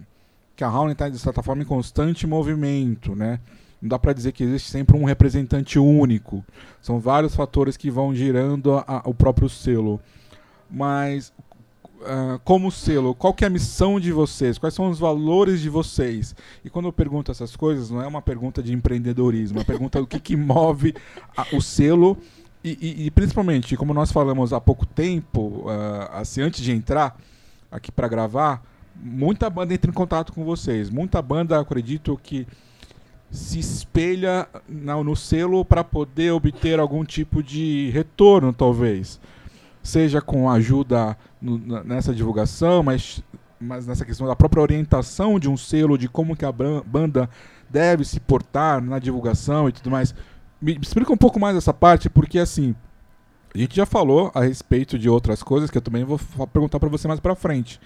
[0.60, 3.40] que a Howling está de certa forma em constante movimento, né?
[3.82, 6.44] Não dá para dizer que existe sempre um representante único.
[6.82, 10.02] São vários fatores que vão girando a- a- o próprio selo.
[10.70, 11.32] Mas
[12.06, 14.58] ah, como selo, qual que é a missão de vocês?
[14.58, 16.36] Quais são os valores de vocês?
[16.64, 20.00] E quando eu pergunto essas coisas, não é uma pergunta de empreendedorismo, é uma pergunta
[20.02, 20.94] do que, que move
[21.38, 22.18] a- o selo
[22.64, 27.18] e, e- e principalmente, como nós falamos há pouco tempo, ah, assim, antes de entrar
[27.72, 28.62] aqui para gravar,
[29.02, 30.90] muita banda entra em contato com vocês.
[30.90, 32.48] Muita banda, acredito que
[33.32, 39.20] se espelha no selo para poder obter algum tipo de retorno, talvez.
[39.84, 43.24] Seja com ajuda no- nessa divulgação, mas,
[43.60, 47.30] mas nessa questão da própria orientação de um selo, de como que a banda
[47.70, 50.14] deve se portar na divulgação e tudo mais.
[50.62, 52.76] Me explica um pouco mais essa parte, porque assim,
[53.54, 56.20] a gente já falou a respeito de outras coisas que eu também vou
[56.52, 57.80] perguntar para você mais para frente.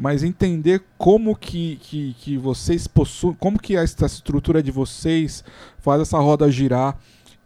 [0.00, 5.44] Mas entender como que, que, que vocês possuem, como que essa estrutura de vocês
[5.78, 6.96] faz essa roda girar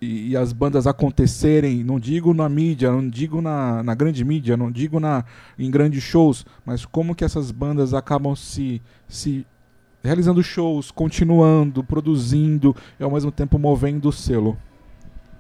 [0.01, 4.57] e, e as bandas acontecerem, não digo na mídia, não digo na, na grande mídia,
[4.57, 5.25] não digo na,
[5.59, 9.45] em grandes shows, mas como que essas bandas acabam se, se
[10.05, 14.57] realizando shows, continuando, produzindo e ao mesmo tempo movendo o selo.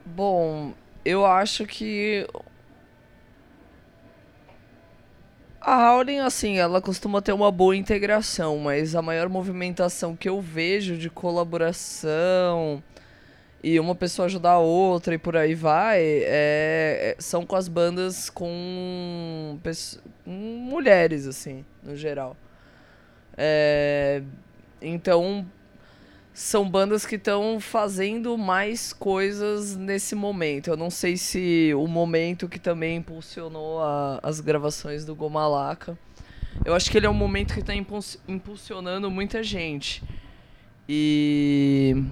[0.04, 0.72] Bom,
[1.04, 2.26] eu acho que
[5.64, 10.40] a Howling, assim, ela costuma ter uma boa integração, mas a maior movimentação que eu
[10.40, 12.82] vejo de colaboração
[13.62, 17.68] e uma pessoa ajudar a outra e por aí vai, é- é- são com as
[17.68, 19.58] bandas com,
[20.24, 22.36] com mulheres, assim, no geral.
[23.36, 24.22] É,
[24.82, 25.46] então,
[26.34, 30.68] são bandas que estão fazendo mais coisas nesse momento.
[30.68, 35.96] Eu não sei se o momento que também impulsionou a- as gravações do Gomalaca.
[36.64, 37.72] Eu acho que ele é um momento que está
[38.26, 40.02] impulsionando muita gente.
[40.88, 42.02] E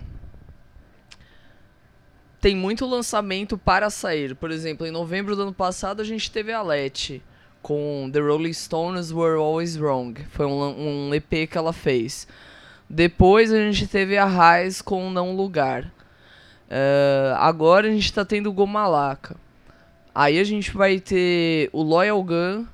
[2.40, 4.36] tem muito lançamento para sair.
[4.36, 7.20] Por exemplo, em novembro do ano passado a gente teve a Let
[7.60, 10.24] com The Rolling Stones Were Always Wrong.
[10.30, 12.26] Foi um, um EP que ela fez.
[12.94, 15.90] Depois a gente teve a Raiz com Não Lugar.
[16.68, 19.34] Eh, agora a gente tá tendo Gomalaca.
[20.14, 22.66] Aí a gente vai ter o Loyal Gun,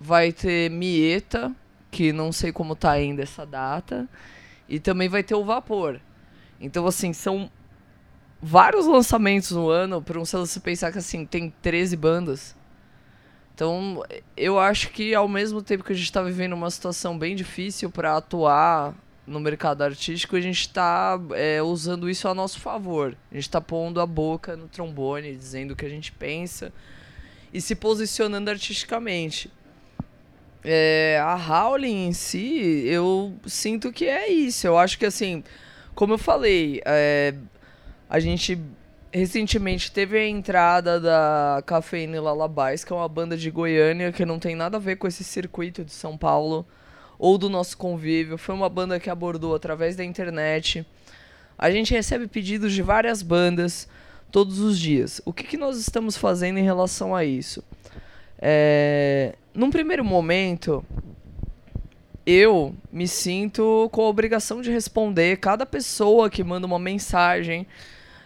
[0.00, 1.52] vai ter Mieta,
[1.90, 4.08] que não sei como tá ainda essa data,
[4.66, 6.00] e também vai ter o Vapor.
[6.58, 7.50] Então, assim, são
[8.40, 12.56] vários lançamentos no ano, para um selo se pensar que, assim, tem 13 bandas.
[13.54, 14.02] Então,
[14.38, 17.90] eu acho que ao mesmo tempo que a gente está vivendo uma situação bem difícil
[17.90, 18.94] para atuar
[19.30, 21.18] no mercado artístico, a gente está
[21.64, 23.16] usando isso a nosso favor.
[23.30, 26.72] A gente está pondo a boca no trombone, dizendo o que a gente pensa
[27.54, 29.50] e se posicionando artisticamente.
[30.64, 34.66] É, a Howling em si, eu sinto que é isso.
[34.66, 35.44] Eu acho que, assim,
[35.94, 37.34] como eu falei, é,
[38.08, 38.60] a gente
[39.12, 44.38] recentemente teve a entrada da Cafeína Lullabies, que é uma banda de Goiânia que não
[44.38, 46.66] tem nada a ver com esse circuito de São Paulo
[47.20, 48.38] ou do nosso convívio.
[48.38, 50.84] Foi uma banda que abordou através da internet.
[51.56, 53.86] A gente recebe pedidos de várias bandas
[54.32, 55.20] todos os dias.
[55.26, 57.62] O que, que nós estamos fazendo em relação a isso?
[58.38, 60.82] É, num primeiro momento,
[62.24, 67.66] eu me sinto com a obrigação de responder cada pessoa que manda uma mensagem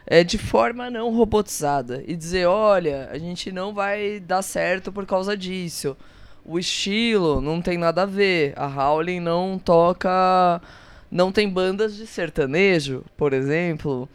[0.07, 5.05] é, de forma não robotizada e dizer: olha, a gente não vai dar certo por
[5.05, 5.97] causa disso.
[6.45, 8.53] O estilo não tem nada a ver.
[8.57, 10.61] A Howling não toca.
[11.11, 14.09] Não tem bandas de sertanejo, por exemplo.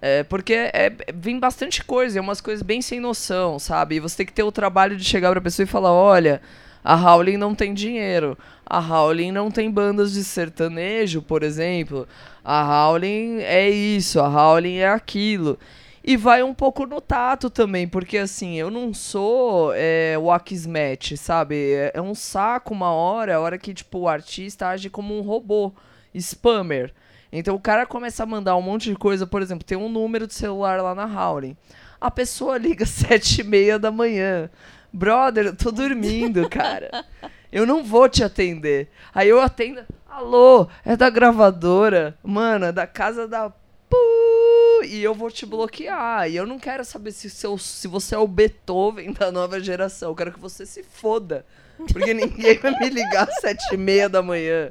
[0.00, 3.96] É, porque é, vem bastante coisa, é umas coisas bem sem noção, sabe?
[3.96, 6.42] E você tem que ter o trabalho de chegar pra pessoa e falar: olha,
[6.84, 8.36] a Howling não tem dinheiro.
[8.66, 12.06] A Howling não tem bandas de sertanejo, por exemplo.
[12.44, 15.58] A Howling é isso, a Howling é aquilo.
[16.06, 21.16] E vai um pouco no tato também, porque assim, eu não sou é, o Akismet,
[21.16, 21.72] sabe?
[21.72, 25.22] É, é um saco uma hora, a hora que tipo, o artista age como um
[25.22, 25.72] robô,
[26.14, 26.92] spammer.
[27.32, 30.26] Então o cara começa a mandar um monte de coisa, por exemplo, tem um número
[30.26, 31.56] de celular lá na Howling.
[31.98, 34.50] A pessoa liga sete e meia da manhã.
[34.92, 37.02] Brother, eu tô dormindo, cara.
[37.50, 38.90] Eu não vou te atender.
[39.14, 39.82] Aí eu atendo.
[40.06, 42.14] Alô, é da gravadora.
[42.22, 43.48] Mano, é da casa da.
[43.88, 43.96] Pu,
[44.84, 46.28] E eu vou te bloquear.
[46.30, 50.10] E eu não quero saber se, seu, se você é o Beethoven da nova geração.
[50.10, 51.44] Eu quero que você se foda.
[51.92, 54.70] Porque ninguém vai me ligar às sete e meia da manhã.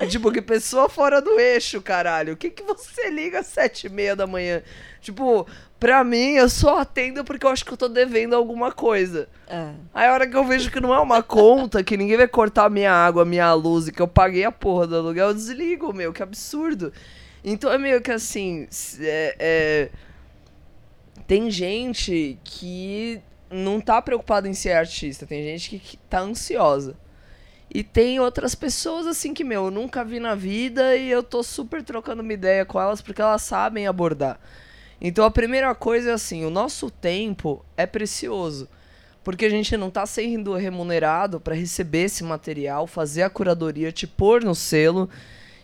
[0.00, 2.34] E, tipo, que pessoa fora do eixo, caralho.
[2.34, 4.62] O que, que você liga às sete e meia da manhã?
[5.00, 5.46] Tipo,
[5.78, 9.28] pra mim, eu só atendo porque eu acho que eu tô devendo alguma coisa.
[9.48, 9.70] É.
[9.92, 12.70] Aí a hora que eu vejo que não é uma conta, que ninguém vai cortar
[12.70, 16.12] minha água, minha luz e que eu paguei a porra do aluguel, eu desligo, meu,
[16.12, 16.92] que absurdo.
[17.44, 18.66] Então é meio que assim.
[19.00, 19.90] é- é,
[21.26, 23.20] Tem gente que
[23.50, 26.96] não tá preocupada em ser artista, tem gente que, que tá ansiosa.
[27.74, 31.42] E tem outras pessoas assim que, meu, eu nunca vi na vida e eu tô
[31.42, 34.38] super trocando uma ideia com elas porque elas sabem abordar.
[35.00, 38.68] Então a primeira coisa é assim, o nosso tempo é precioso.
[39.24, 44.06] Porque a gente não tá sendo remunerado para receber esse material, fazer a curadoria, te
[44.06, 45.08] pôr no selo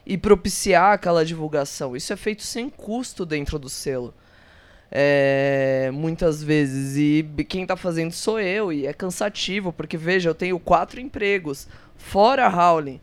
[0.09, 1.95] e propiciar aquela divulgação.
[1.95, 4.15] Isso é feito sem custo dentro do selo.
[4.91, 6.97] É, muitas vezes.
[6.97, 8.73] E quem tá fazendo sou eu.
[8.73, 12.99] E é cansativo, porque veja, eu tenho quatro empregos, fora Howling.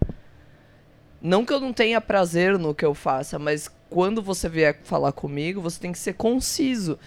[1.22, 5.12] Não que eu não tenha prazer no que eu faça, mas quando você vier falar
[5.12, 6.98] comigo, você tem que ser conciso.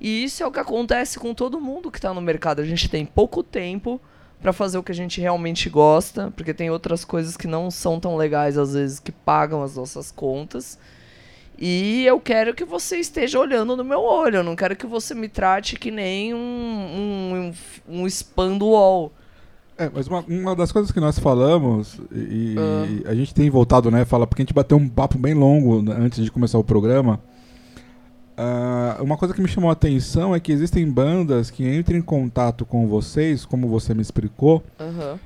[0.00, 2.60] E isso é o que acontece com todo mundo que tá no mercado.
[2.60, 4.00] A gente tem pouco tempo
[4.42, 8.00] para fazer o que a gente realmente gosta, porque tem outras coisas que não são
[8.00, 10.76] tão legais às vezes que pagam as nossas contas.
[11.58, 14.38] E eu quero que você esteja olhando no meu olho.
[14.38, 16.38] Eu não quero que você me trate que nem um,
[17.88, 19.12] um, um, spam do UOL.
[19.78, 23.10] É, mas uma, uma das coisas que nós falamos, e, e Ah.
[23.10, 25.96] a gente tem voltado, né, fala, porque a gente bateu um papo bem longo né,
[25.98, 27.20] antes de começar o programa.
[28.36, 32.02] Ah, uma coisa que me chamou a atenção é que existem bandas que entram em
[32.02, 35.18] contato com vocês, como você me explicou, Aham.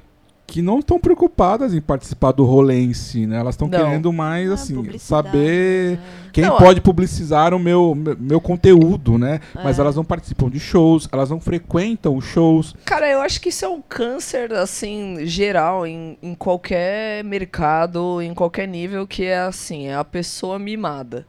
[0.46, 3.38] que não estão preocupadas em participar do rolê em si, né?
[3.38, 6.02] Elas estão querendo mais, Ah, assim, saber né?
[6.32, 9.40] quem Não, pode publicizar o meu, meu, meu conteúdo, né?
[9.54, 9.80] Mas É.
[9.82, 12.74] elas não participam de shows, elas não frequentam os shows.
[12.84, 18.34] Cara, eu acho que isso é um câncer, assim, geral, em, em qualquer mercado, em
[18.34, 21.26] qualquer nível, que é assim, é a pessoa mimada.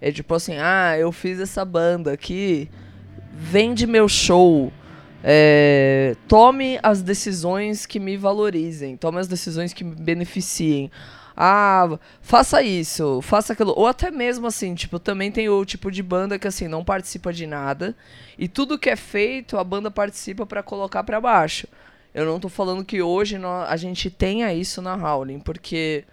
[0.00, 2.68] É tipo assim, ah, eu fiz essa banda aqui,
[3.32, 4.72] vende meu show.
[5.24, 10.90] é, tome as decisões que me valorizem, tome as decisões que me beneficiem.
[11.36, 13.72] Ah, faça isso, faça aquilo.
[13.76, 17.32] Ou até mesmo assim, tipo, também tem o tipo de banda que assim, não participa
[17.32, 17.94] de nada.
[18.38, 21.66] E tudo que é feito, a banda participa pra colocar pra baixo.
[22.14, 26.04] Eu não tô falando que hoje nó- a gente tenha isso na Howling, porque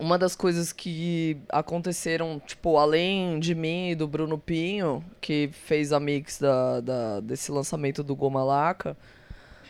[0.00, 5.92] uma das coisas que aconteceram, tipo, além de mim e do Bruno Pinho, que fez
[5.92, 8.96] a mix da, da- desse lançamento do Goma Laca,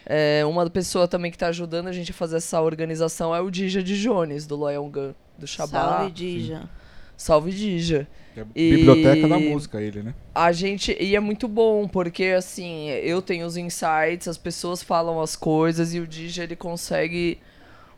[0.06, 3.50] é, uma pessoa também que tá ajudando a gente a fazer essa organização é o
[3.50, 5.98] Dija de Jones, do Loyal Gun, do Shabá.
[5.98, 6.70] Salve, Dija.
[7.16, 8.08] Salve Dija.
[8.36, 10.14] é E- Biblioteca da música, ele, né?
[10.34, 10.96] A gente.
[10.98, 15.92] E é muito bom, porque assim, eu tenho os insights, as pessoas falam as coisas
[15.92, 17.38] e o Dija ele consegue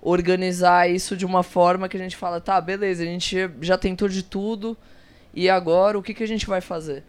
[0.02, 4.08] organizar isso de uma forma que a gente fala, tá, beleza, a gente já tentou
[4.08, 4.76] de tudo
[5.32, 7.04] e agora o que, que a gente vai fazer?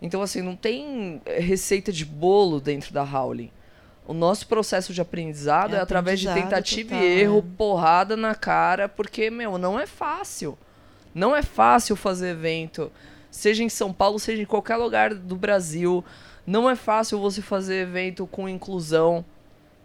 [0.00, 3.50] Então, assim, não tem eh, receita de bolo dentro da Howling.
[4.06, 7.56] O nosso processo de aprendizado é, É através de tentativa total, e erro, é.
[7.56, 10.56] porrada na cara, porque, meu, não é fácil.
[11.14, 12.90] Não é fácil fazer evento,
[13.30, 16.04] seja em São Paulo, seja em qualquer lugar do Brasil.
[16.46, 19.24] Não é fácil você fazer evento com inclusão.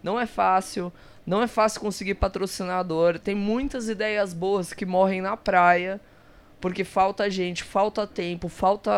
[0.02, 0.94] Não é fácil.
[1.26, 3.18] Não é fácil conseguir patrocinador.
[3.20, 6.00] Tem muitas ideias boas que morrem na praia
[6.64, 8.92] porque falta gente, falta tempo, falta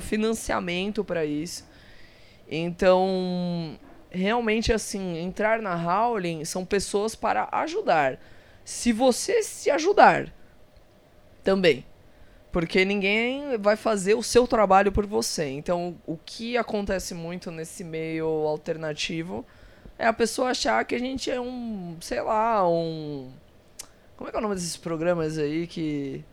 [0.00, 1.68] financiamento para isso.
[2.48, 3.76] Então,
[4.08, 8.16] realmente assim, entrar na Howling são pessoas para ajudar.
[8.64, 10.32] Se você se ajudar,
[11.42, 11.84] também.
[12.52, 15.48] Porque ninguém vai fazer o seu trabalho por você.
[15.48, 19.44] Então, o que acontece muito nesse meio alternativo
[20.00, 23.28] é a pessoa achar que a gente é um, sei lá, um.
[24.16, 26.24] Como é que é o nome desses programas aí que.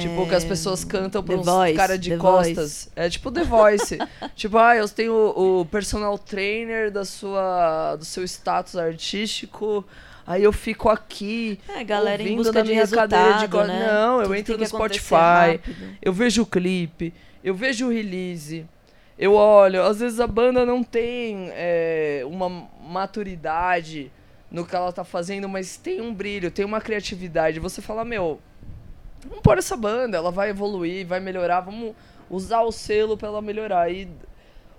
[0.00, 2.90] Tipo, que as pessoas cantam pra É, The uns Voice, cara de The costas.
[2.96, 3.98] É tipo The Voice.
[4.34, 9.84] tipo, ah, eu tenho o, o personal trainer da sua, do seu status artístico.
[10.26, 11.60] Aí eu fico aqui.
[11.68, 13.86] É, galera em ouvindo busca na de minha resultado, cadeira de co- né?
[13.92, 15.14] Não, eu Tudo entro tem no Spotify.
[15.14, 15.96] rápido.
[16.02, 18.66] Eu vejo o clipe, eu vejo o release,
[19.18, 24.12] eu olho, às vezes a banda não tem é, uma maturidade
[24.50, 27.58] no que ela tá fazendo, mas tem um brilho, tem uma criatividade.
[27.58, 28.40] Você fala, meu,
[29.26, 31.94] vamos pôr essa banda, ela vai evoluir, vai melhorar, vamos
[32.30, 33.90] usar o selo pra ela melhorar.
[33.90, 34.08] E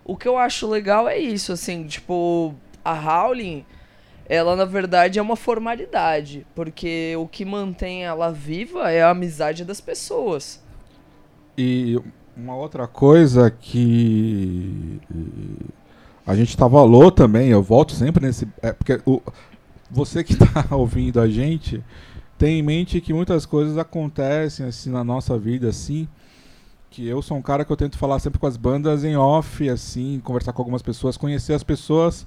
[0.05, 2.53] o que eu acho legal é isso, assim, tipo,
[2.85, 3.65] a Howling,
[4.29, 9.65] ela na verdade é uma formalidade, porque o que mantém ela viva é a amizade
[9.65, 10.63] das pessoas.
[11.57, 11.99] E
[12.37, 15.65] uma outra coisa que eh,
[16.25, 18.47] a gente falou também, eu volto sempre nesse.
[18.61, 19.21] É porque o,
[19.89, 21.83] você que está ouvindo a gente
[22.37, 26.07] tem em mente que muitas coisas acontecem assim na nossa vida, assim.
[26.89, 29.67] Que eu sou um cara que eu tento falar sempre com as bandas em off,
[29.69, 32.25] assim, conversar com algumas pessoas, conhecer as pessoas,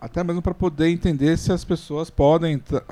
[0.00, 2.58] até mesmo para poder entender se as pessoas podem.
[2.58, 2.84] tra-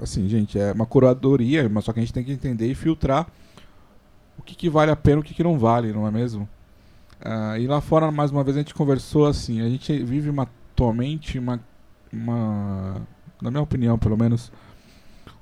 [0.00, 3.28] Assim, gente, é uma curadoria, mas só que a gente tem que entender e filtrar
[4.38, 6.48] o que, que vale a pena o que, que não vale, não é mesmo?
[7.24, 10.48] Ah, e lá fora, mais uma vez, a gente conversou assim, a gente vive uma,
[10.72, 11.60] atualmente uma,
[12.12, 12.96] uma,
[13.40, 14.50] na minha opinião pelo menos,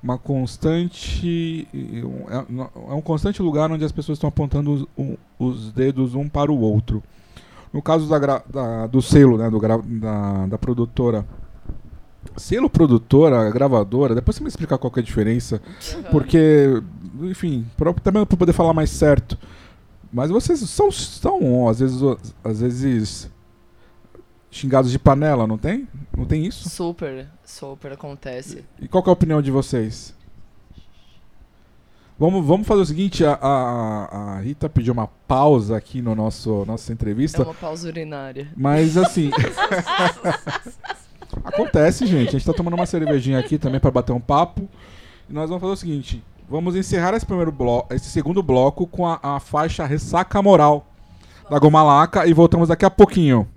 [0.03, 6.13] uma constante, é, é um constante lugar onde as pessoas estão apontando os, os dedos
[6.15, 7.01] um para o outro.
[7.73, 11.25] No caso da, da- do selo, né, do da, da produtora,
[12.35, 15.61] selo produtora, gravadora, depois você me explicar qual que é a diferença,
[16.11, 16.81] porque,
[17.29, 17.65] enfim,
[18.03, 19.37] também para poder falar mais certo.
[20.11, 22.01] Mas vocês são, são às vezes,
[22.43, 23.31] às vezes
[24.49, 25.87] xingados de panela, não tem?
[26.15, 26.69] Não tem isso?
[26.69, 28.65] Super, super acontece.
[28.79, 30.13] E qual que é a opinião de vocês?
[32.19, 36.63] Vamos, vamos fazer o seguinte, a, a, a Rita pediu uma pausa aqui no nosso
[36.65, 38.49] nossa É entrevista, uma pausa urinária.
[38.55, 39.31] mas assim,
[41.43, 42.29] acontece, gente.
[42.29, 44.69] A gente tá tomando uma cervejinha aqui também para bater um papo.
[45.29, 49.07] E nós vamos fazer o seguinte, vamos encerrar esse primeiro bloco, esse segundo bloco com
[49.07, 50.85] a, a faixa Ressaca Moral
[51.49, 53.47] da Gomalaca e voltamos daqui a pouquinho.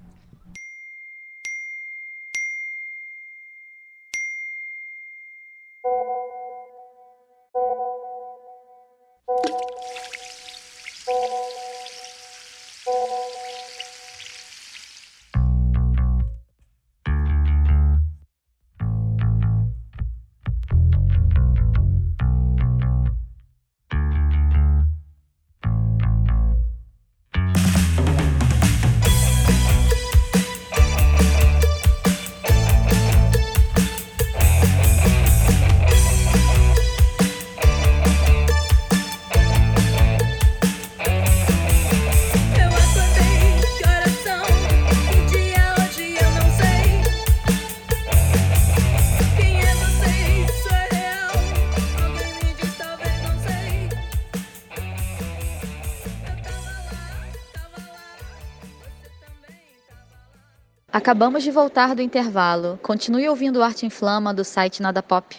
[60.94, 62.78] Acabamos de voltar do intervalo.
[62.80, 65.36] Continue ouvindo Arte em Flama do site Nada Pop.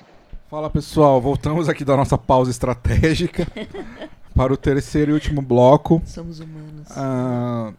[0.49, 3.47] Fala pessoal, voltamos aqui da nossa pausa estratégica
[4.36, 6.01] para o terceiro e último bloco.
[6.06, 6.86] Somos humanos.
[6.91, 7.72] Ah,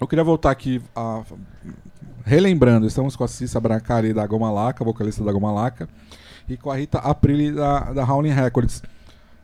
[0.00, 1.20] eu queria voltar aqui, a-
[2.24, 5.86] relembrando, estamos com a Cissa Brancari da Goma Laca, vocalista da Goma Laca,
[6.48, 8.82] e com a Rita Aprile da, da Howling Records.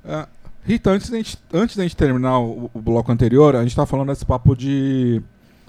[0.02, 0.26] Ah,
[0.64, 3.84] Rita, antes da gente, antes da gente terminar o, o bloco anterior, a gente estava
[3.86, 5.22] falando desse papo de,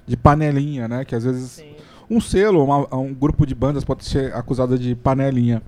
[0.08, 1.06] de panelinha, né?
[1.06, 1.72] Que às vezes Sim.
[2.10, 5.62] um selo, uma- um grupo de bandas pode ser acusado de panelinha.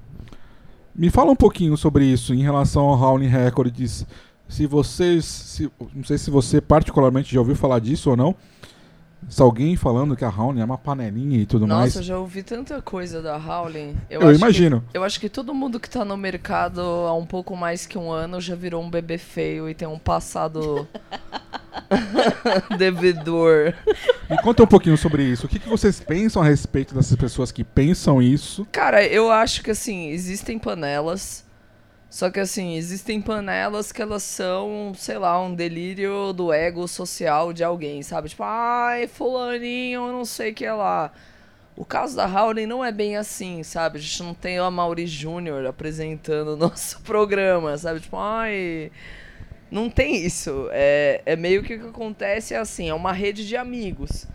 [0.95, 4.05] Me fala um pouquinho sobre isso em relação ao Howling Records.
[4.47, 5.25] Se vocês.
[5.25, 8.35] se- não sei se você particularmente já ouviu falar disso ou não.
[9.29, 11.95] Se alguém falando que a Howling é uma panelinha e tudo Nossa, mais.
[11.95, 13.95] eu já ouvi tanta coisa da Howling.
[14.09, 14.83] Eu, acho que- imagino.
[14.93, 18.11] eu acho que todo mundo que tá no mercado há um pouco mais que um
[18.11, 20.87] ano já virou um bebê feio e tem um passado
[22.77, 23.73] devedor.
[24.29, 25.45] Me conta um pouquinho sobre isso.
[25.45, 28.67] O que, que vocês pensam a respeito dessas pessoas que pensam isso?
[28.71, 31.43] Cara, eu acho que assim, existem panelas.
[32.13, 37.51] Só que assim, existem panelas que elas são, sei lá, um delírio do ego social
[37.51, 38.29] de alguém, sabe?
[38.29, 41.11] Tipo, ai, fulaninho, não sei o que é lá.
[41.75, 43.97] O caso da Howling não é bem assim, sabe?
[43.97, 47.99] A gente não tem o Mauri Júnior apresentando o nosso programa, sabe?
[47.99, 48.91] Tipo, ai.
[49.71, 50.69] Não tem isso.
[50.71, 54.27] É, é meio que o que acontece é assim, é uma rede de amigos.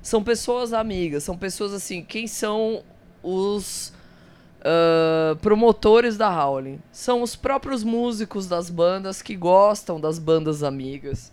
[0.00, 2.84] São pessoas amigas, são pessoas assim, quem são
[3.20, 3.95] os
[4.66, 6.80] ah, promotores da Howling?
[6.90, 11.32] São os próprios músicos das bandas que gostam das bandas amigas.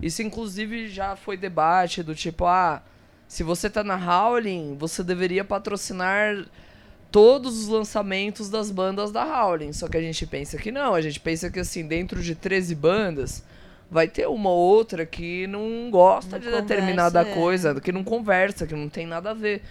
[0.00, 2.80] Isso inclusive já foi debate do tipo, ah,
[3.26, 6.46] se você tá na Howling, você deveria patrocinar
[7.10, 9.72] todos os lançamentos das bandas da Howling.
[9.72, 12.74] Só que a gente pensa que não, a gente pensa que assim, dentro de 13
[12.74, 13.42] bandas,
[13.90, 17.42] vai ter uma ou outra que não gosta Não de determinada conversa, é.
[17.42, 19.62] coisa, que não conversa, que não tem nada a ver.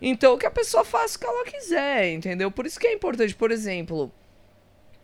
[0.00, 2.50] Então que a pessoa faça o que ela quiser, entendeu?
[2.50, 4.12] Por isso que é importante, por exemplo,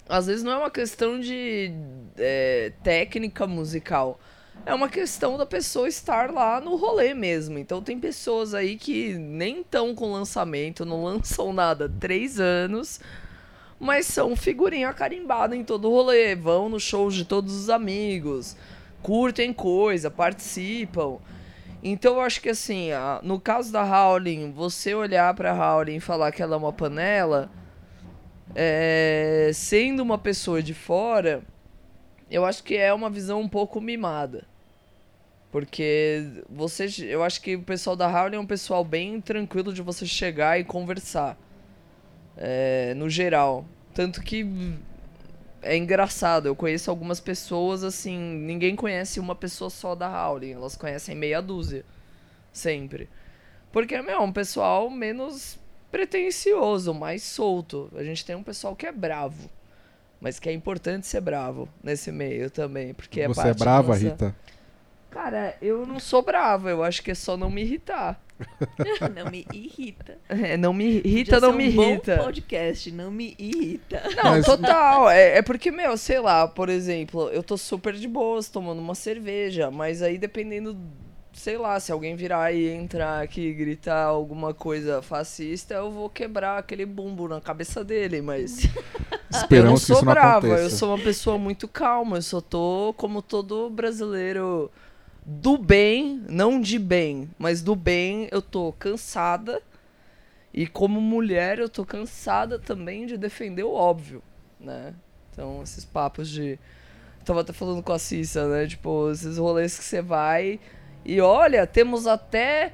[0.09, 1.72] às vezes não é uma questão de
[2.16, 4.20] é, técnica musical.
[4.64, 7.59] É uma questão da pessoa estar lá no rolê mesmo.
[7.59, 13.01] Então tem pessoas aí que nem estão com lançamento, não lançam nada há três anos,
[13.80, 16.36] mas são figurinha carimbada em todo rolê.
[16.36, 18.57] Vão nos shows de todos os amigos,
[19.03, 21.18] curtem coisa, participam.
[21.87, 22.89] Então eu acho que assim,
[23.22, 27.51] no caso da Howling, você olhar pra Howling e falar que ela é uma panela,
[28.55, 31.43] é, sendo uma pessoa de fora,
[32.30, 34.47] eu acho que é uma visão um pouco mimada.
[35.53, 39.82] Porque você, eu acho que o pessoal da Howling é um pessoal bem tranquilo de
[39.82, 41.39] você chegar e conversar.
[42.37, 43.64] É, no geral.
[43.93, 44.43] Tanto que
[45.64, 50.76] é engraçado, eu conheço algumas pessoas assim, ninguém conhece uma pessoa só da Howling, elas
[50.76, 51.84] conhecem meia dúzia.
[52.52, 53.08] Sempre.
[53.72, 55.58] Porque, meu, é um pessoal menos
[55.90, 57.90] pretencioso, mais solto.
[57.96, 59.50] A gente tem um pessoal que é bravo.
[60.20, 62.94] Mas que é importante ser bravo nesse meio também.
[62.94, 64.36] Porque é Você é da brava, nossa- Rita?
[65.10, 68.20] Cara, eu não sou brava, eu acho que é só não me irritar.
[69.14, 70.18] Não me irrita.
[70.28, 72.16] É, não me Podia irrita, não ser me um bom irrita.
[72.18, 74.03] podcast, não me irrita.
[74.16, 75.09] Não, Mas- total.
[75.11, 78.95] É, é porque, meu, sei lá, por exemplo, eu tô super de boas tomando uma
[78.95, 80.76] cerveja, mas aí dependendo,
[81.32, 86.11] sei lá, se alguém virar e entrar aqui e gritar alguma coisa fascista, eu vou
[86.11, 88.64] quebrar aquele bumbo na cabeça dele, mas.
[88.66, 88.70] eu
[89.30, 90.62] não Esperamos que sou isso não brava, aconteça.
[90.62, 94.70] eu sou uma pessoa muito calma, eu só tô como todo brasileiro
[95.25, 99.62] do bem, não de bem, mas do bem, eu tô cansada.
[100.53, 104.22] E como mulher, eu tô cansada também de defender o óbvio,
[104.61, 104.95] né?
[105.33, 106.59] Então, esses papos de.
[107.25, 108.66] Tava até falando com a Cissa, né?
[108.66, 110.61] Tipo, esses rolês que você vai
[111.05, 112.72] e olha, temos até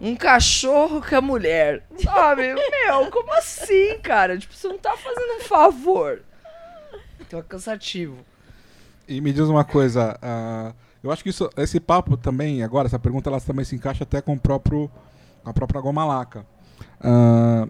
[0.00, 1.84] um cachorro com a mulher.
[1.96, 2.54] Sabe?
[2.58, 4.36] Meu, como assim, cara?
[4.36, 6.22] Tipo, você não tá fazendo um favor.
[7.20, 8.18] Então é cansativo.
[9.06, 10.72] E me diz uma coisa, ah,
[11.02, 14.20] eu acho que isso, esse papo também, agora, essa pergunta, ela também se encaixa até
[14.20, 14.90] com o próprio,
[15.42, 16.46] com a própria Goma Laca.
[17.00, 17.66] Ah,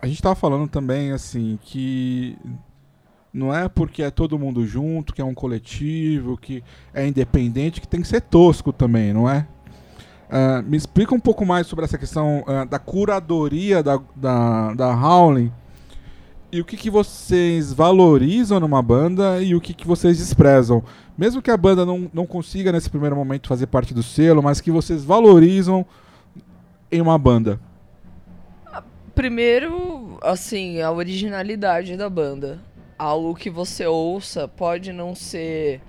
[0.00, 2.38] a gente tava falando também, assim, que
[3.32, 6.64] não é porque é todo mundo junto, que é um coletivo, que
[6.94, 9.46] é independente, que tem que ser tosco também, não é?
[10.30, 14.94] Ah, me explica um pouco mais sobre essa questão ah, da curadoria da, da, da
[14.94, 15.52] Howling
[16.52, 20.82] e o que, que vocês valorizam numa banda e o que, que vocês desprezam.
[21.16, 24.60] Mesmo que a banda não, não consiga nesse primeiro momento fazer parte do selo, mas
[24.60, 25.86] que vocês valorizam
[26.90, 27.60] em uma banda.
[29.14, 32.58] Primeiro, assim, a originalidade da banda.
[32.98, 35.80] Algo que você ouça pode não ser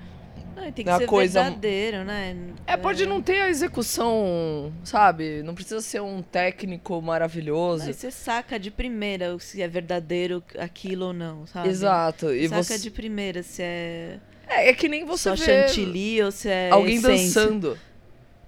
[0.76, 2.36] Tem que A ser coisa- verdadeiro, né?
[2.68, 5.42] É, pode não ter a execução, sabe?
[5.44, 7.86] Não precisa ser um técnico maravilhoso.
[7.88, 11.70] Aí você saca de primeira se é verdadeiro aquilo ou não, sabe?
[11.70, 12.32] Exato.
[12.34, 12.78] E saca você...
[12.80, 16.70] de primeira se é É, é que nem você só vê chantilly ou se é
[16.70, 17.42] alguém essência.
[17.46, 17.78] dançando.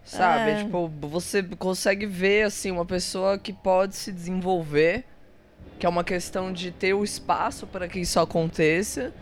[0.05, 0.51] Sabe?
[0.51, 0.63] É.
[0.63, 5.05] Tipo, você consegue ver, assim, uma pessoa que pode se desenvolver,
[5.79, 9.13] que é uma questão de ter o espaço para que isso aconteça.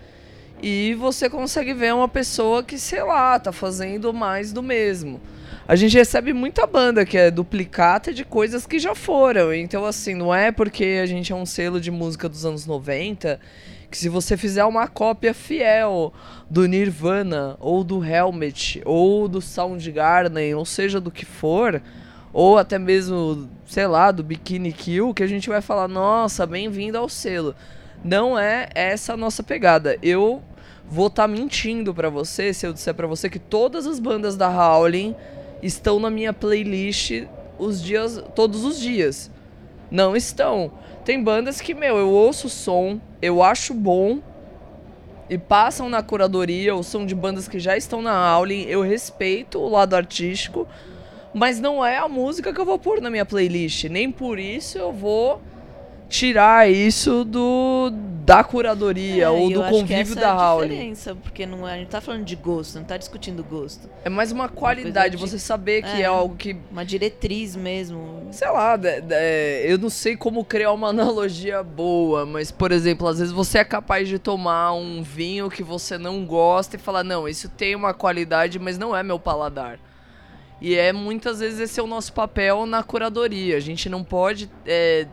[0.61, 5.19] E você consegue ver uma pessoa que, sei lá, tá fazendo mais do mesmo.
[5.67, 9.53] A gente recebe muita banda que é duplicata de coisas que já foram.
[9.53, 13.39] Então, assim, não é porque a gente é um selo de música dos anos 90
[13.89, 16.13] que se você fizer uma cópia fiel
[16.49, 21.81] do Nirvana, ou do Helmet, ou do Soundgarden, ou seja do que for,
[22.31, 26.97] ou até mesmo, sei lá, do Bikini Kill, que a gente vai falar, nossa, bem-vindo
[26.97, 27.53] ao selo.
[28.01, 29.97] Não é essa a nossa pegada.
[30.01, 30.41] Eu
[30.91, 34.49] vou estar mentindo pra você se eu disser pra você que todas as bandas da
[34.49, 35.15] Howling
[35.63, 37.23] estão na minha playlist
[37.57, 39.31] os dias, todos os dias.
[39.89, 40.69] Não estão.
[41.05, 44.19] Tem bandas que, meu, eu ouço o som, eu acho bom
[45.29, 49.59] e passam na curadoria, ou são de bandas que já estão na Howling, eu respeito
[49.59, 50.67] o lado artístico,
[51.33, 53.85] mas não é a música que eu vou pôr na minha playlist.
[53.85, 55.41] Nem por isso eu vou
[56.11, 57.89] tirar isso do
[58.23, 60.67] da curadoria É, ou do convívio essa da é Howling.
[60.69, 63.89] diferença, porque não é, a gente tá falando de gosto, não tá discutindo gosto.
[64.05, 66.01] É mais uma qualidade, coisa de- você saber que é.
[66.01, 66.05] É.
[66.05, 68.27] algo que Uma diretriz mesmo.
[68.31, 68.77] sei lá,
[69.65, 73.63] eu não sei como criar uma analogia boa, mas, por exemplo, às vezes você é
[73.63, 77.93] capaz de tomar um vinho que você não gosta e falar, não, isso tem uma
[77.93, 79.79] qualidade, mas não é meu paladar.
[80.61, 83.57] E é muitas vezes esse é o nosso papel na curadoria.
[83.57, 84.47] A gente não pode.
[84.65, 85.07] é,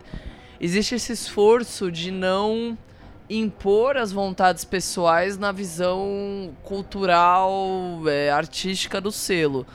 [0.61, 2.77] existe esse esforço de não
[3.29, 9.67] impor as vontades pessoais na visão cultural, é, artística do selo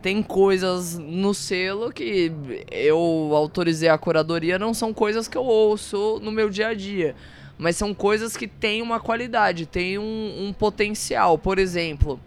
[0.00, 2.32] tem coisas no selo que
[2.70, 7.16] eu autorizei a curadoria, não são coisas que eu ouço no meu dia a dia.
[7.56, 11.36] Mas são coisas que têm uma qualidade, têm um, um potencial.
[11.36, 12.20] Por exemplo,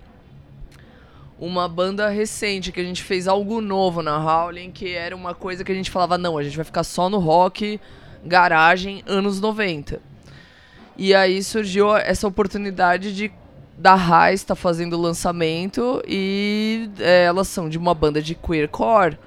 [1.41, 5.63] uma banda recente que a gente fez algo novo na Howling, que era uma coisa
[5.63, 7.81] que a gente falava, não, a gente vai ficar só no rock,
[8.23, 9.99] garagem, anos 90.
[10.95, 13.33] E aí surgiu essa oportunidade de
[13.75, 19.17] da Raiz tá fazendo o lançamento e é, elas são de uma banda de queercore.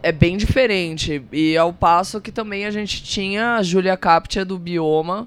[0.00, 1.24] É bem diferente.
[1.32, 5.26] E ao passo que também a gente tinha a Julia Captia do Bioma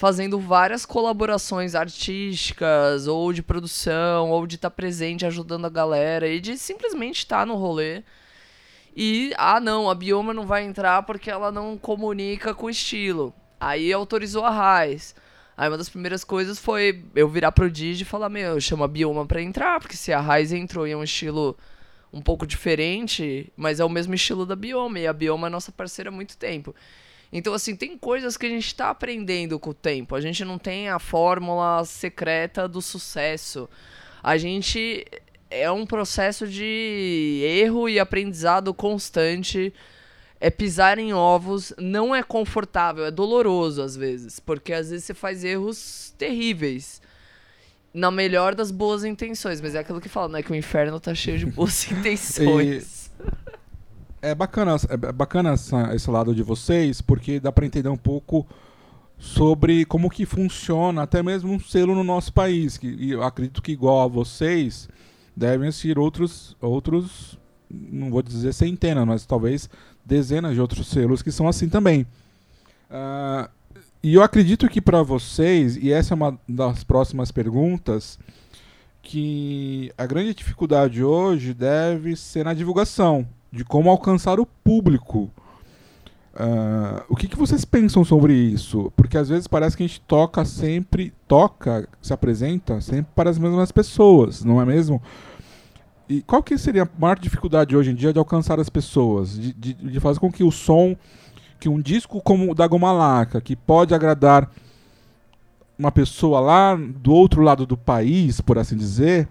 [0.00, 6.40] fazendo várias colaborações artísticas, ou de produção, ou de estar presente ajudando a galera, e
[6.40, 8.02] de simplesmente estar no rolê.
[8.96, 13.34] E, ah não, a Bioma não vai entrar porque ela não comunica com o estilo.
[13.60, 15.14] Aí autorizou a Raiz.
[15.54, 18.88] Aí uma das primeiras coisas foi eu virar pro Digi e falar, meu, chama a
[18.88, 21.58] Bioma pra entrar, porque se a Raiz entrou em um estilo
[22.10, 25.70] um pouco diferente, mas é o mesmo estilo da Bioma, e a Bioma é nossa
[25.70, 26.74] parceira há muito tempo.
[27.32, 30.14] Então, assim, tem coisas que a gente tá aprendendo com o tempo.
[30.14, 33.68] A gente não tem a fórmula secreta do sucesso.
[34.22, 35.06] A gente
[35.48, 39.72] é um processo de erro e aprendizado constante.
[40.40, 45.12] É pisar em ovos, não é confortável, é doloroso às vezes, porque às vezes você
[45.12, 47.02] faz erros terríveis.
[47.92, 50.42] Na melhor das boas intenções, mas é aquilo que fala, né?
[50.42, 52.99] Que o inferno tá cheio de boas intenções.
[54.22, 58.46] É bacana, é bacana essa- esse lado de vocês, porque dá para entender um pouco
[59.18, 62.76] sobre como que funciona até mesmo um selo no nosso país.
[62.76, 64.88] Que, e eu acredito que igual a vocês,
[65.34, 67.38] devem existir outros, outros,
[67.70, 69.70] não vou dizer centenas, mas talvez
[70.04, 72.06] dezenas de outros selos que são assim também.
[72.90, 73.48] Ah,
[74.02, 78.18] e eu acredito que para vocês, e essa é uma das próximas perguntas,
[79.02, 85.30] que a grande dificuldade hoje deve ser na divulgação, de como alcançar o público.
[86.34, 88.92] Ah, o que, que vocês pensam sobre isso?
[88.96, 93.38] Porque às vezes parece que a gente toca sempre, toca, se apresenta sempre para as
[93.38, 95.02] mesmas pessoas, não é mesmo?
[96.08, 99.38] E qual que seria a maior dificuldade hoje em dia de alcançar as pessoas?
[99.38, 100.96] De, de, de fazer com que o som,
[101.58, 104.50] que um disco como o da Gomalaca, que pode agradar
[105.78, 109.28] uma pessoa lá do outro lado do país, por assim dizer,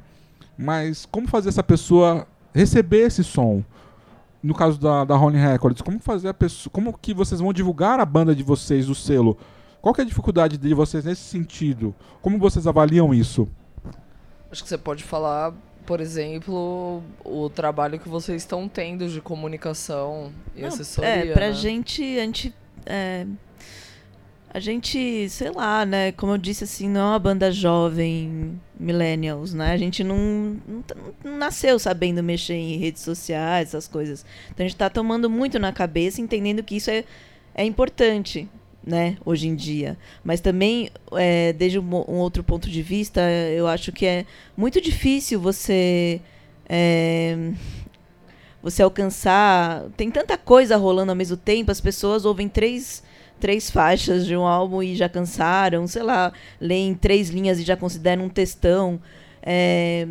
[0.58, 3.64] mas como fazer essa pessoa receber esse som?
[4.42, 8.00] No caso da, da Rolling Records, como fazer a pessoa, como que vocês vão divulgar
[8.00, 9.38] a banda de vocês, do selo?
[9.82, 11.94] Qual que é a dificuldade de vocês nesse sentido?
[12.22, 13.48] Como vocês avaliam isso?
[14.52, 15.54] Acho que você pode falar,
[15.86, 21.10] por exemplo, o trabalho que vocês estão tendo de comunicação e Não, assessoria.
[21.10, 21.54] É, pra né?
[21.54, 22.54] gente, a gente.
[22.86, 23.26] é,
[24.52, 26.12] A gente, sei lá, né?
[26.14, 29.72] Como eu disse, assim, não é uma banda jovem, millennials, né?
[29.72, 34.26] A gente não, não, tá- não nasceu sabendo mexer em redes sociais, essas coisas.
[34.52, 37.04] Então a gente tá tomando muito na cabeça, entendendo que isso é,
[37.54, 38.48] é importante,
[38.84, 39.18] né?
[39.24, 39.96] Hoje em dia.
[40.24, 43.22] Mas também, é, desde um, um outro ponto de vista,
[43.56, 44.26] eu acho que é
[44.58, 46.22] muito difícil você...
[46.68, 47.52] é,
[48.62, 49.84] você alcançar.
[49.96, 53.04] Tem tanta coisa rolando ao mesmo tempo, as pessoas ouvem três,
[53.40, 57.76] três faixas de um álbum e já cansaram, sei lá, leem três linhas e já
[57.76, 59.00] consideram um textão.
[59.42, 60.08] É,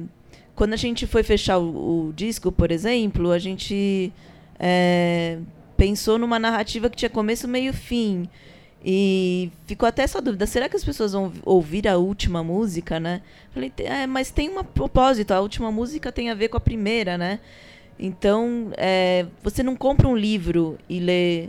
[0.55, 4.13] quando a gente foi fechar o, o disco, por exemplo, a gente
[4.59, 5.39] é,
[5.77, 8.29] pensou numa narrativa que tinha começo, meio fim.
[8.85, 13.23] E ficou até essa dúvida: será que as pessoas vão ouvir a última música, né?
[13.53, 17.19] Falei, é, mas tem um propósito, a última música tem a ver com a primeira,
[17.19, 17.41] né?
[17.99, 21.49] Então, é, você não compra um livro e lê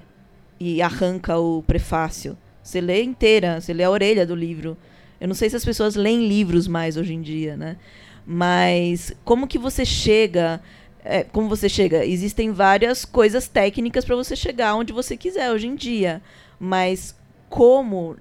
[0.60, 2.38] e arranca o prefácio.
[2.62, 4.78] Você lê inteira, você lê a orelha do livro.
[5.20, 7.78] Eu não sei se as pessoas leem livros mais hoje em dia, né?
[8.26, 10.62] Mas como que você chega?
[11.03, 12.05] é, como você chega?
[12.05, 16.22] Existem várias coisas técnicas para você chegar onde você quiser hoje em dia.
[16.60, 17.16] Mas
[17.49, 18.18] como?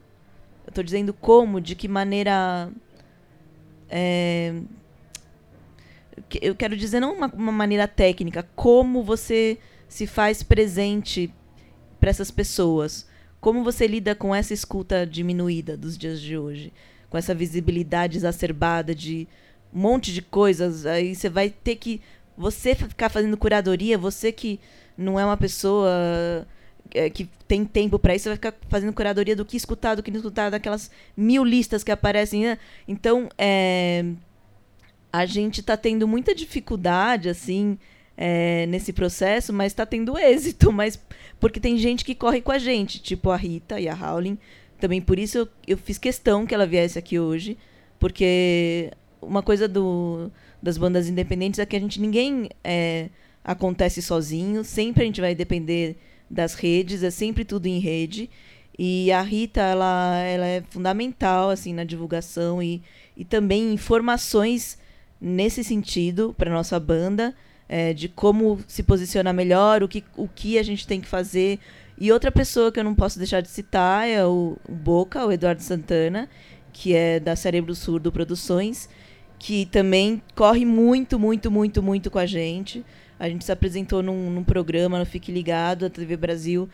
[0.66, 2.70] Eu tô dizendo como, de que maneira.
[3.90, 4.54] é,
[6.40, 9.58] eu quero dizer não uma, uma maneira técnica, como você
[9.88, 11.32] se faz presente
[12.00, 13.06] para essas pessoas.
[13.40, 16.72] Como você lida com essa escuta diminuída dos dias de hoje?
[17.08, 19.28] Com essa visibilidade exacerbada de
[19.72, 20.86] um monte de coisas.
[20.86, 22.00] Aí você vai ter que.
[22.36, 24.60] Você ficar fazendo curadoria, você que
[24.96, 26.46] não é uma pessoa
[26.94, 30.02] é, que tem tempo para isso, você vai ficar fazendo curadoria do que escutar, do
[30.02, 32.42] que não escutar, daquelas mil listas que aparecem.
[32.42, 32.58] né?
[32.86, 34.04] Então, é,
[35.12, 37.78] a gente está tendo muita dificuldade, assim,
[38.20, 41.00] é, nesse processo, mas está tendo êxito, mas
[41.38, 44.36] porque tem gente que corre com a gente, tipo a Rita e a Howling.
[44.80, 47.56] Também por isso eu, eu fiz questão que ela viesse aqui hoje,
[47.98, 48.90] porque
[49.22, 53.08] uma coisa do, das bandas independentes é que a gente ninguém é,
[53.44, 55.96] acontece sozinho, sempre a gente vai depender
[56.28, 58.28] das redes, é sempre tudo em rede.
[58.76, 62.82] E a Rita, ela, ela é fundamental assim na divulgação e,
[63.16, 64.78] e também informações
[65.20, 67.34] nesse sentido para nossa banda,
[67.68, 71.58] é, de como se posicionar melhor, o que, o que a gente tem que fazer.
[71.98, 75.62] E outra pessoa que eu não posso deixar de citar é o, Boca, o Eduardo
[75.62, 76.28] Santana,
[76.72, 78.88] que é da Cérebro Surdo Produções,
[79.38, 82.84] que também corre muito, muito, muito, muito com a gente.
[83.18, 86.68] A gente se apresentou num, num programa no Fique Ligado, da TV Brasil,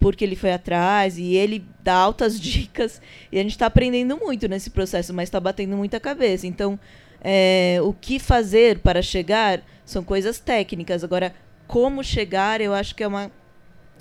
[0.00, 3.00] porque ele foi atrás e ele dá altas dicas.
[3.30, 6.46] E a gente está aprendendo muito nesse processo, mas está batendo muita cabeça.
[6.46, 6.78] Então,
[7.24, 11.02] é, o que fazer para chegar são coisas técnicas.
[11.02, 11.34] Agora,
[11.66, 13.32] como chegar, eu acho que é uma,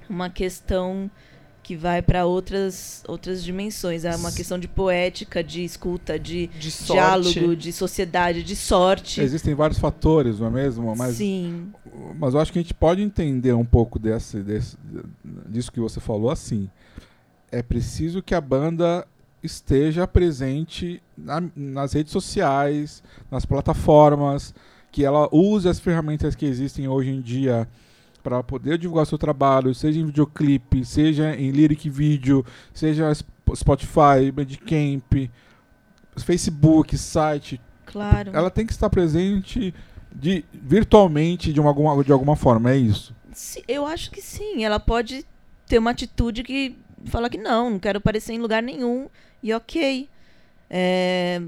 [0.10, 1.10] uma questão
[1.64, 4.04] que vai para outras, outras dimensões.
[4.04, 9.22] É uma questão de poética, de escuta, de De diálogo, de sociedade, de sorte.
[9.22, 10.94] Existem vários fatores, não é mesmo?
[10.94, 11.72] Mas, Sim,
[12.20, 14.78] mas eu acho que a gente pode entender um pouco desse, desse,
[15.48, 16.70] disso que você falou assim.
[17.50, 19.08] É preciso que a banda
[19.44, 24.54] esteja presente na- nas redes sociais, nas plataformas,
[24.92, 27.68] que ela use as ferramentas que existem hoje em dia
[28.24, 34.32] para poder divulgar seu trabalho, seja em videoclipe, seja em lyric vídeo, seja Sp- Spotify,
[34.34, 35.30] Bandcamp,
[36.18, 38.32] Facebook, site, claro.
[38.34, 39.74] ela tem que estar presente
[40.14, 43.16] de, virtualmente de, uma, alguma, de alguma forma, é isso.
[43.68, 44.64] Eu acho que sim.
[44.64, 45.26] Ela pode
[45.66, 49.08] ter uma atitude que fala que não, não quero aparecer em lugar nenhum
[49.42, 50.10] e ok.
[50.70, 51.42] É,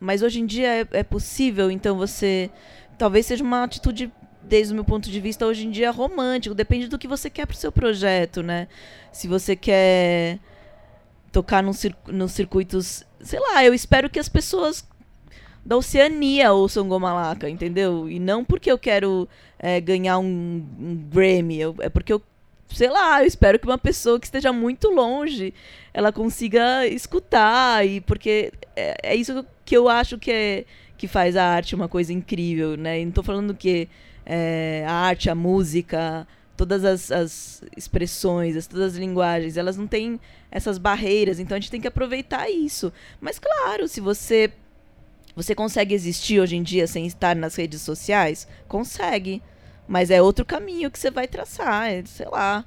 [0.00, 2.50] mas hoje em dia é, é possível, então você.
[2.98, 6.54] Talvez seja uma atitude, desde o meu ponto de vista, hoje em dia romântico.
[6.54, 8.68] Depende do que você quer pro seu projeto, né?
[9.12, 10.38] Se você quer
[11.30, 13.04] tocar cir- nos circuitos.
[13.20, 14.84] Sei lá, eu espero que as pessoas
[15.64, 18.08] da Oceania ouçam Gomalaca, entendeu?
[18.10, 22.20] E não porque eu quero é, ganhar um, um Grammy, eu- é porque eu,
[22.68, 25.52] sei lá, eu espero que uma pessoa que esteja muito longe
[25.92, 30.64] ela consiga escutar e porque é, é isso que eu acho que é
[30.96, 33.00] que faz a arte uma coisa incrível, né?
[33.00, 33.88] E não tô falando que
[34.24, 39.88] é, a arte, a música, todas as, as expressões, as, todas as linguagens, elas não
[39.88, 42.92] têm essas barreiras, então a gente tem que aproveitar isso.
[43.20, 44.52] Mas claro, se você
[45.34, 48.46] você consegue existir hoje em dia sem estar nas redes sociais?
[48.68, 49.42] Consegue.
[49.86, 52.64] Mas é outro caminho que você vai traçar, é, sei lá.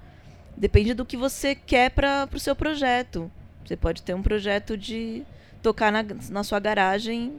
[0.55, 3.32] Depende do que você quer para o seu projeto.
[3.66, 5.24] Você pode ter um projeto de
[5.61, 7.34] tocar na, na sua garagem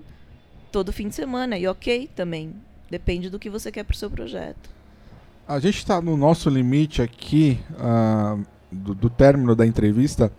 [0.73, 2.55] todo fim de semana, e ok também.
[2.91, 4.69] Depende do que você quer pro seu projeto.
[5.47, 8.37] A gente está no nosso limite aqui ah,
[8.71, 10.31] do, do término da entrevista.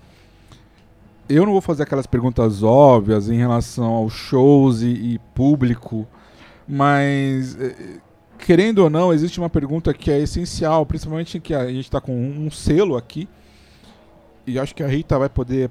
[1.30, 6.08] eu não vou fazer aquelas perguntas óbvias em relação aos shows e, e público,
[6.68, 8.00] mas eh,
[8.38, 12.14] querendo ou não, existe uma pergunta que é essencial, principalmente que a gente está com
[12.14, 13.28] um selo aqui,
[14.46, 15.70] e acho que a Rita vai poder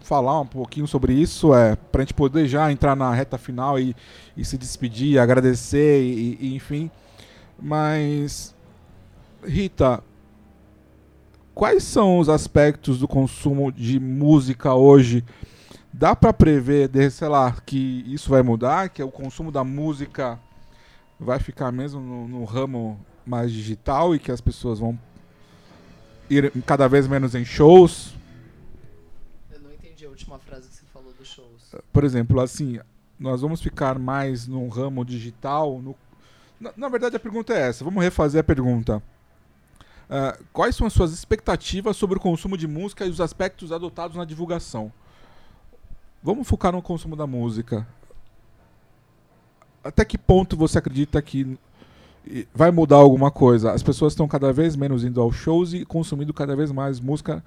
[0.00, 3.78] falar um pouquinho sobre isso, é, para a gente poder já entrar na reta final
[3.78, 3.94] e,
[4.36, 6.90] e se despedir, agradecer, e, e, enfim.
[7.60, 8.54] Mas,
[9.44, 10.02] Rita,
[11.54, 15.24] quais são os aspectos do consumo de música hoje?
[15.92, 20.38] Dá para prever, sei lá, que isso vai mudar, que o consumo da música
[21.22, 24.98] vai ficar mesmo no, no ramo mais digital e que as pessoas vão
[26.28, 28.14] ir cada vez menos em shows?
[29.52, 31.74] Eu não entendi a última frase que você falou dos shows.
[31.92, 32.80] Por exemplo, assim,
[33.18, 35.80] nós vamos ficar mais no ramo digital?
[35.80, 35.96] no-
[36.60, 37.84] Na, na verdade, a pergunta é essa.
[37.84, 39.02] Vamos refazer a pergunta.
[40.10, 44.16] Ah, quais são as suas expectativas sobre o consumo de música e os aspectos adotados
[44.16, 44.92] na divulgação?
[46.22, 47.86] Vamos focar no consumo da música.
[49.82, 51.58] Até que ponto você acredita que
[52.54, 53.72] vai mudar alguma coisa?
[53.72, 57.42] As pessoas estão cada vez menos indo aos shows e consumindo cada vez mais música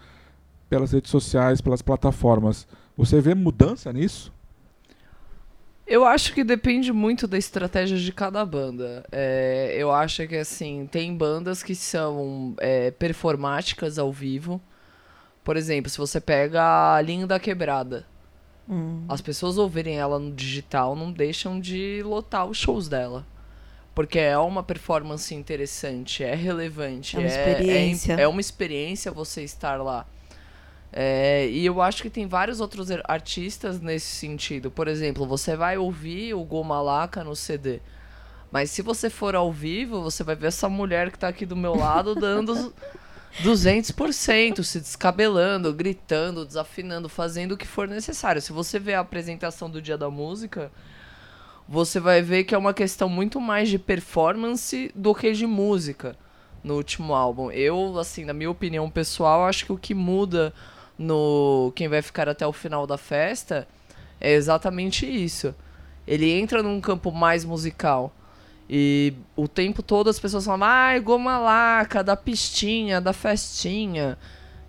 [0.69, 2.67] pelas redes sociais, pelas plataformas.
[2.97, 4.33] Você vê mudança nisso?
[5.87, 9.05] Eu acho que depende muito da estratégia de cada banda.
[9.11, 14.59] É, eu acho que, assim, tem bandas que são é, performáticas ao vivo.
[15.43, 18.03] Por exemplo, se você pega a Linda Quebrada,
[18.67, 19.05] Hum.
[19.07, 23.25] as pessoas ouvirem ela no digital não deixam de lotar os shows dela.
[23.93, 27.15] Porque é uma performance interessante, é relevante.
[27.15, 28.13] É uma im- experiência.
[28.13, 30.05] É, uma experiência você estar lá.
[30.91, 34.69] É, e eu acho que tem vários outros ar- artistas nesse sentido.
[34.71, 37.79] Por exemplo, você vai ouvir o Goma Laca no CD.
[38.51, 41.55] Mas se você for ao vivo, você vai ver essa mulher que tá aqui do
[41.55, 42.73] meu lado dando
[43.41, 48.41] 200%, se descabelando, gritando, desafinando, fazendo o que for necessário.
[48.41, 50.71] Se você ver a apresentação do Dia da Música,
[51.67, 56.15] você vai ver que é uma questão muito mais de performance do que de música
[56.63, 57.51] no último álbum.
[57.51, 60.53] Eu, assim, na minha opinião pessoal, acho que o que muda
[60.97, 63.67] no quem vai ficar até o final da festa
[64.19, 65.53] é exatamente isso.
[66.07, 68.13] Ele entra num campo mais musical.
[68.69, 74.17] E o tempo todo as pessoas falam, ai, goma laca, da pistinha, da festinha.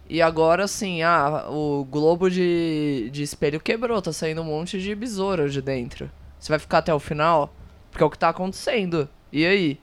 [0.09, 4.95] E agora, assim, ah, o globo de, de espelho quebrou, tá saindo um monte de
[4.95, 6.11] besouro de dentro.
[6.39, 7.53] Você vai ficar até o final?
[7.91, 9.09] Porque é o que tá acontecendo.
[9.33, 9.81] E aí?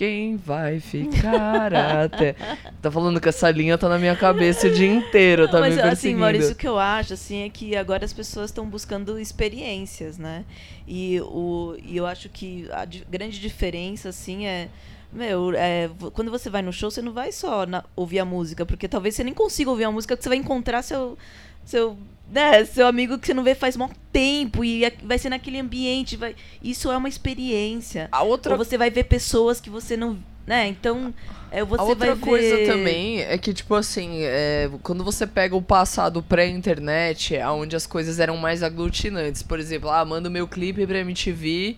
[0.00, 2.34] Quem vai ficar até.
[2.80, 5.80] Tá falando que essa linha tá na minha cabeça o dia inteiro, tá Mas me
[5.82, 6.20] assim, perseguindo.
[6.20, 10.46] Maurício, o que eu acho assim é que agora as pessoas estão buscando experiências, né?
[10.88, 14.70] E, o, e eu acho que a grande diferença assim é
[15.12, 18.64] meu, é, quando você vai no show, você não vai só na- ouvir a música,
[18.64, 21.18] porque talvez você nem consiga ouvir a música, porque você vai encontrar seu
[21.62, 21.98] seu
[22.30, 25.58] né, seu amigo que você não vê faz muito tempo e é- vai ser naquele
[25.58, 28.08] ambiente, vai isso é uma experiência.
[28.12, 30.16] A outra Ou você vai ver pessoas que você não,
[30.46, 30.68] né?
[30.68, 31.12] Então,
[31.50, 35.62] é, você a outra coisa também é que, tipo assim, é, quando você pega o
[35.62, 40.98] passado pré-internet, onde as coisas eram mais aglutinantes, por exemplo, ah, mando meu clipe pra
[40.98, 41.76] MTV,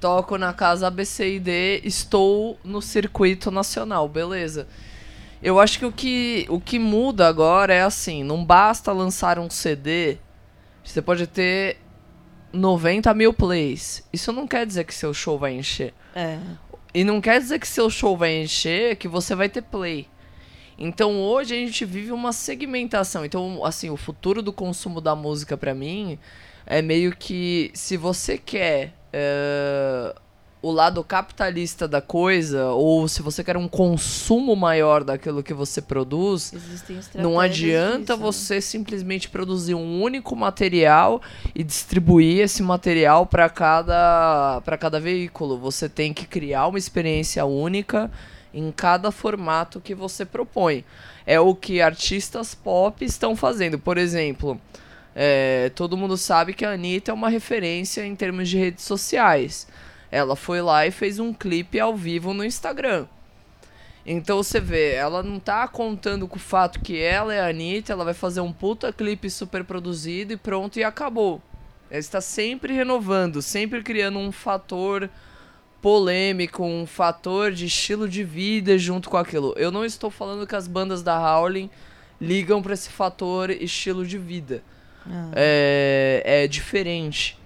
[0.00, 4.66] toco na casa ABCD, estou no circuito nacional, beleza.
[5.42, 9.48] Eu acho que o que, o que muda agora é assim, não basta lançar um
[9.48, 10.18] CD,
[10.82, 11.78] você pode ter
[12.52, 14.06] 90 mil plays.
[14.12, 15.94] Isso não quer dizer que seu show vai encher.
[16.14, 16.38] É.
[16.92, 20.08] E não quer dizer que seu show vai encher, que você vai ter play.
[20.78, 23.24] Então hoje a gente vive uma segmentação.
[23.24, 26.18] Então, assim, o futuro do consumo da música pra mim
[26.64, 30.14] é meio que se você quer eh,
[30.60, 35.80] o lado capitalista da coisa, ou se você quer um consumo maior daquilo que você
[35.80, 36.52] produz,
[37.14, 38.22] não adianta disso, né?
[38.22, 41.22] você simplesmente produzir um único material
[41.54, 45.58] e distribuir esse material para cada para cada veículo.
[45.58, 48.10] Você tem que criar uma experiência única
[48.52, 50.84] em cada formato que você propõe.
[51.24, 53.78] É o que artistas pop estão fazendo.
[53.78, 54.60] Por exemplo,
[55.14, 59.68] é, todo mundo sabe que a Anitta é uma referência em termos de redes sociais.
[60.10, 63.06] Ela foi lá e fez um clipe ao vivo no Instagram.
[64.06, 67.92] Então você vê, ela não tá contando com o fato que ela é a Anitta,
[67.92, 71.42] ela vai fazer um puta clipe super produzido e pronto, e acabou.
[71.90, 75.10] Ela está sempre renovando, sempre criando um fator
[75.82, 79.54] polêmico, um fator de estilo de vida junto com aquilo.
[79.56, 81.70] Eu não estou falando que as bandas da Howling
[82.20, 84.62] ligam para esse fator estilo de vida.
[85.06, 85.30] Ah.
[85.34, 87.38] É, é diferente.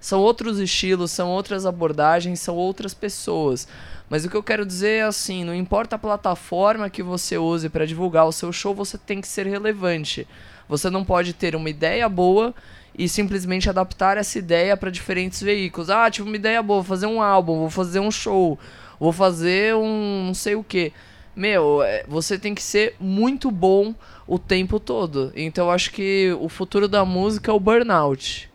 [0.00, 3.66] São outros estilos, são outras abordagens, são outras pessoas.
[4.08, 7.68] Mas o que eu quero dizer é assim, não importa a plataforma que você use
[7.68, 10.26] para divulgar o seu show, você tem que ser relevante.
[10.68, 12.54] Você não pode ter uma ideia boa
[12.96, 15.90] e simplesmente adaptar essa ideia para diferentes veículos.
[15.90, 18.58] Ah, tive uma ideia boa, vou fazer um álbum, vou fazer um show,
[18.98, 20.92] vou fazer um não sei o que.
[21.34, 23.94] Meu, é, você tem que ser muito bom
[24.26, 25.32] o tempo todo.
[25.36, 28.48] Então eu acho que o futuro da música é o burnout.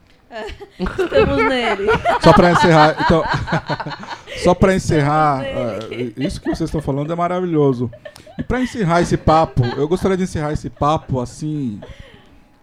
[0.80, 1.88] Estamos nele.
[2.22, 3.24] Só pra encerrar, então.
[4.44, 7.92] só pra encerrar, eh, isso que vocês estão falando é maravilhoso.
[8.38, 11.80] E pra encerrar esse papo, eu gostaria de encerrar esse papo assim.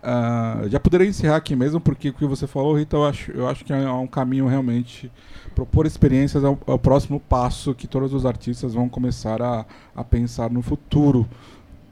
[0.02, 3.48] ah, já poderia encerrar aqui mesmo, porque o que você falou, Rita, eu acho, eu
[3.48, 5.10] acho que é um caminho realmente.
[5.54, 9.66] Propor experiências é o, é o próximo passo que todos os artistas vão começar a,
[9.94, 11.28] a pensar no futuro.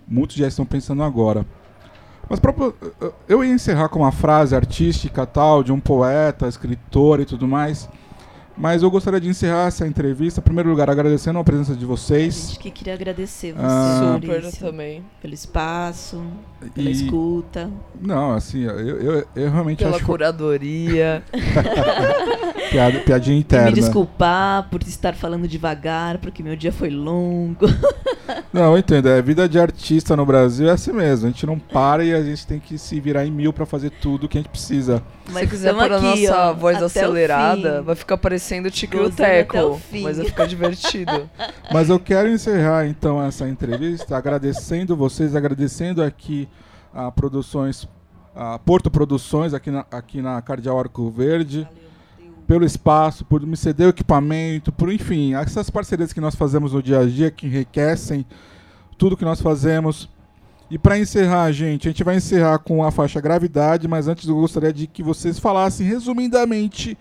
[0.06, 1.44] Muitos já estão pensando agora.
[2.28, 2.74] Mas próprio,
[3.28, 7.88] eu ia encerrar com uma frase artística tal, de um poeta, escritor e tudo mais.
[8.58, 11.88] Mas eu gostaria de encerrar essa entrevista, em primeiro lugar, agradecendo a presença de A
[11.88, 12.48] vocês.
[12.48, 14.12] gente que queria agradecer você, Ah.
[14.14, 15.04] Super Maurício, também.
[15.20, 16.22] pelo espaço,
[16.74, 17.68] pela E- escuta.
[18.00, 21.22] Não, assim, eu, eu, eu realmente Pela acho curadoria.
[22.70, 23.66] piada, piadinha E interna.
[23.66, 27.66] me desculpar por estar falando devagar, porque meu dia foi longo.
[28.52, 29.08] Não, eu entendo.
[29.08, 31.26] É vida de artista no Brasil é assim mesmo.
[31.28, 33.90] A gente não para e a gente tem que se virar em mil pra fazer
[33.90, 35.02] tudo que a gente precisa.
[35.26, 38.96] Se você quiser pôr a aqui, nossa ó, voz o acelerada, vai ficar parecendo Tico
[38.96, 39.80] e o Gozando até Teco.
[40.02, 41.28] Mas vai ficar divertido.
[41.72, 46.48] Mas eu quero encerrar então essa entrevista agradecendo vocês, agradecendo aqui
[46.94, 47.88] a Produções,
[48.34, 51.68] a Porto Produções aqui na, aqui na Cardeal Arco Verde,
[52.46, 56.82] pelo espaço, por me ceder o equipamento, por enfim, essas parcerias que nós fazemos no
[56.82, 58.24] dia a dia que enriquecem
[58.96, 60.08] tudo que nós fazemos.
[60.70, 64.34] E para encerrar, gente, a gente vai encerrar com a faixa Gravidade, mas antes eu
[64.34, 66.98] gostaria de que vocês falassem resumidamente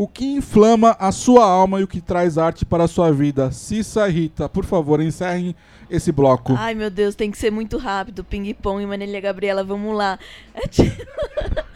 [0.00, 3.50] o que inflama a sua alma e o que traz arte para a sua vida.
[3.50, 5.56] Cissa e Rita, por favor, encerrem
[5.90, 6.54] esse bloco.
[6.56, 8.22] Ai, meu Deus, tem que ser muito rápido.
[8.22, 10.16] Ping-pong, Marília Gabriela, vamos lá.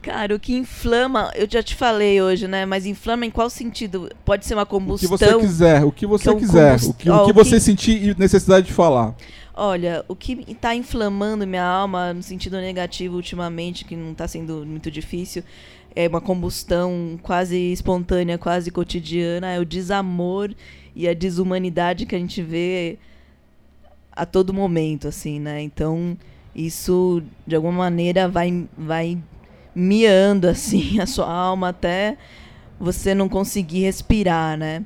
[0.00, 2.66] Cara, o que inflama, eu já te falei hoje, né?
[2.66, 4.10] Mas inflama em qual sentido?
[4.24, 5.08] Pode ser uma o que combustão.
[5.10, 7.60] você quiser, o que você Então, quiser, combust- o que, ó, o que você que-
[7.60, 9.14] sentir e necessidade de falar.
[9.54, 14.64] Olha, o que está inflamando minha alma no sentido negativo ultimamente, que não está sendo
[14.66, 15.44] muito difícil,
[15.94, 20.54] é uma combustão quase espontânea, quase cotidiana, é o desamor
[20.94, 22.98] e a desumanidade que a gente vê
[24.10, 25.62] a todo momento, assim, né?
[25.62, 26.16] Então,
[26.54, 29.18] isso de alguma maneira vai vai
[29.74, 32.18] miando assim a sua alma até
[32.78, 34.84] você não conseguir respirar, né?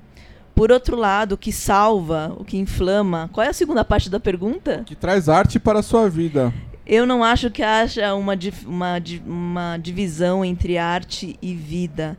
[0.54, 3.28] Por outro lado, o que salva, o que inflama.
[3.32, 4.84] Qual é a segunda parte da pergunta?
[4.86, 6.52] Que traz arte para a sua vida.
[6.87, 8.34] Eu não acho que haja uma,
[8.64, 12.16] uma, uma divisão entre arte e vida.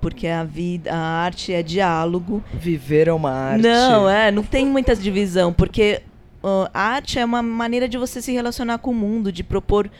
[0.00, 2.42] Porque a vida, a arte é diálogo.
[2.54, 3.62] Viver é uma arte.
[3.62, 6.02] Não, é, não tem muita divisão, porque
[6.42, 9.90] a arte é uma maneira de você se relacionar com o mundo, de propor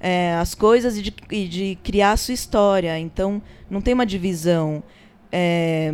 [0.00, 2.98] é, as coisas e de, e de criar a sua história.
[2.98, 4.82] Então, não tem uma divisão.
[5.32, 5.92] É,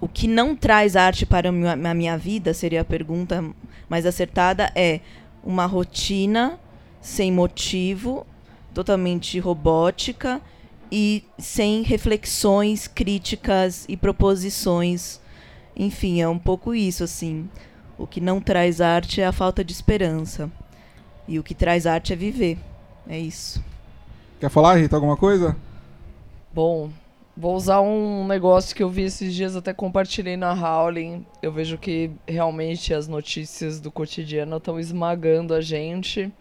[0.00, 3.44] o que não traz arte para a minha, a minha vida, seria a pergunta
[3.88, 5.00] mais acertada, é
[5.44, 6.58] uma rotina
[7.00, 8.26] sem motivo,
[8.74, 10.40] totalmente robótica
[10.90, 15.20] e sem reflexões críticas e proposições.
[15.76, 17.48] Enfim, é um pouco isso, assim.
[17.96, 20.50] O que não traz arte é a falta de esperança.
[21.28, 22.58] E o que traz arte é viver.
[23.08, 23.62] É isso.
[24.40, 25.56] Quer falar, Rita, alguma coisa?
[26.52, 26.90] Bom,
[27.36, 31.24] vou usar um negócio que eu vi esses dias, até compartilhei na Howling.
[31.42, 36.32] Eu vejo que realmente as notícias do cotidiano estão esmagando a gente.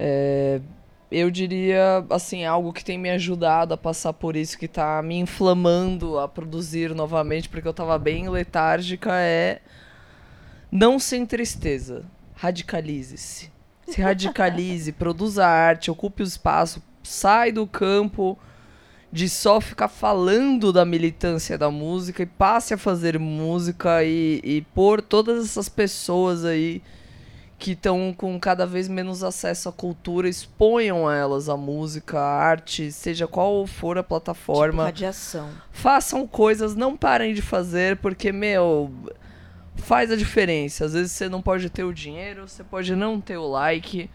[0.00, 0.60] É,
[1.10, 5.16] eu diria, assim, algo que tem me ajudado a passar por isso, que tá me
[5.16, 9.60] inflamando a produzir novamente, porque eu tava bem letárgica, é
[10.70, 12.04] não sem tristeza.
[12.34, 13.50] Radicalize-se.
[13.88, 18.38] Se radicalize, produza arte, ocupe o espaço, sai do campo
[19.10, 24.60] de só ficar falando da militância da música e passe a fazer música e, e
[24.74, 26.82] pôr todas essas pessoas aí
[27.58, 32.92] que estão com cada vez menos acesso à cultura, exponham elas a música, a arte,
[32.92, 34.84] seja qual for a Tipo, plataforma.
[34.84, 35.50] radiação.
[35.72, 38.92] Façam coisas, não parem de fazer, porque, meu,
[39.74, 40.84] faz a diferença.
[40.84, 44.08] Às vezes você não pode ter o dinheiro, você pode não ter o like,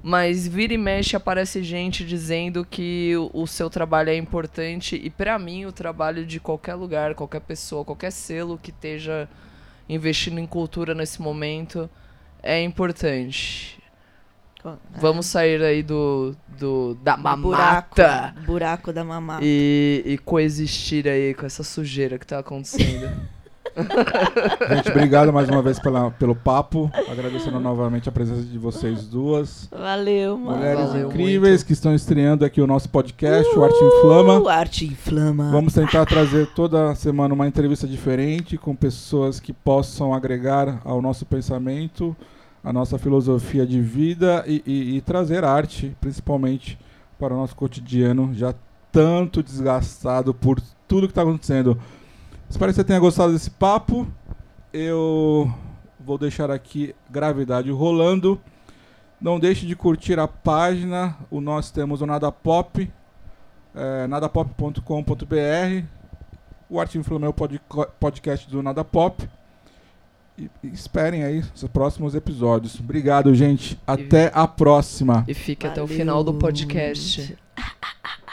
[0.00, 5.10] mas vira e mexe aparece gente dizendo que o, o seu trabalho é importante e
[5.10, 9.28] pra mim o trabalho de qualquer lugar, qualquer pessoa, qualquer selo que esteja
[9.88, 11.90] investindo em cultura nesse momento
[12.42, 13.78] é importante.
[15.00, 19.40] Vamos sair aí do, do da mamata Buraco, buraco da mamata.
[19.42, 23.08] e, e coexistir aí com essa sujeira que tá acontecendo.
[24.76, 26.90] Gente, obrigado mais uma vez pela, pelo papo.
[27.10, 29.68] Agradecendo novamente a presença de vocês duas.
[29.70, 30.56] Valeu, mano.
[30.58, 31.66] Mulheres Valeu incríveis muito.
[31.66, 34.38] que estão estreando aqui o nosso podcast, o Arte Inflama.
[34.40, 35.50] O Arte Inflama.
[35.50, 41.24] Vamos tentar trazer toda semana uma entrevista diferente com pessoas que possam agregar ao nosso
[41.26, 42.16] pensamento,
[42.62, 46.78] a nossa filosofia de vida e, e- e trazer arte, principalmente,
[47.18, 48.54] para o nosso cotidiano, já
[48.92, 51.78] tanto desgastado por tudo que está acontecendo.
[52.48, 54.06] Espero que você tenha gostado desse papo.
[54.72, 55.52] Eu
[56.00, 58.40] vou deixar aqui gravidade rolando.
[59.20, 61.16] Não deixe de curtir a página.
[61.30, 62.90] O nós temos o Nada Pop,
[63.74, 65.84] é, nadapop.com.br.
[66.70, 69.28] O Arte Inflama é o podco- podcast do Nada Pop.
[70.38, 72.78] E, e esperem aí os próximos episódios.
[72.78, 73.78] Obrigado, gente.
[73.86, 75.24] Até a próxima.
[75.26, 75.98] E fique até o Valeu.
[76.00, 77.36] final do podcast.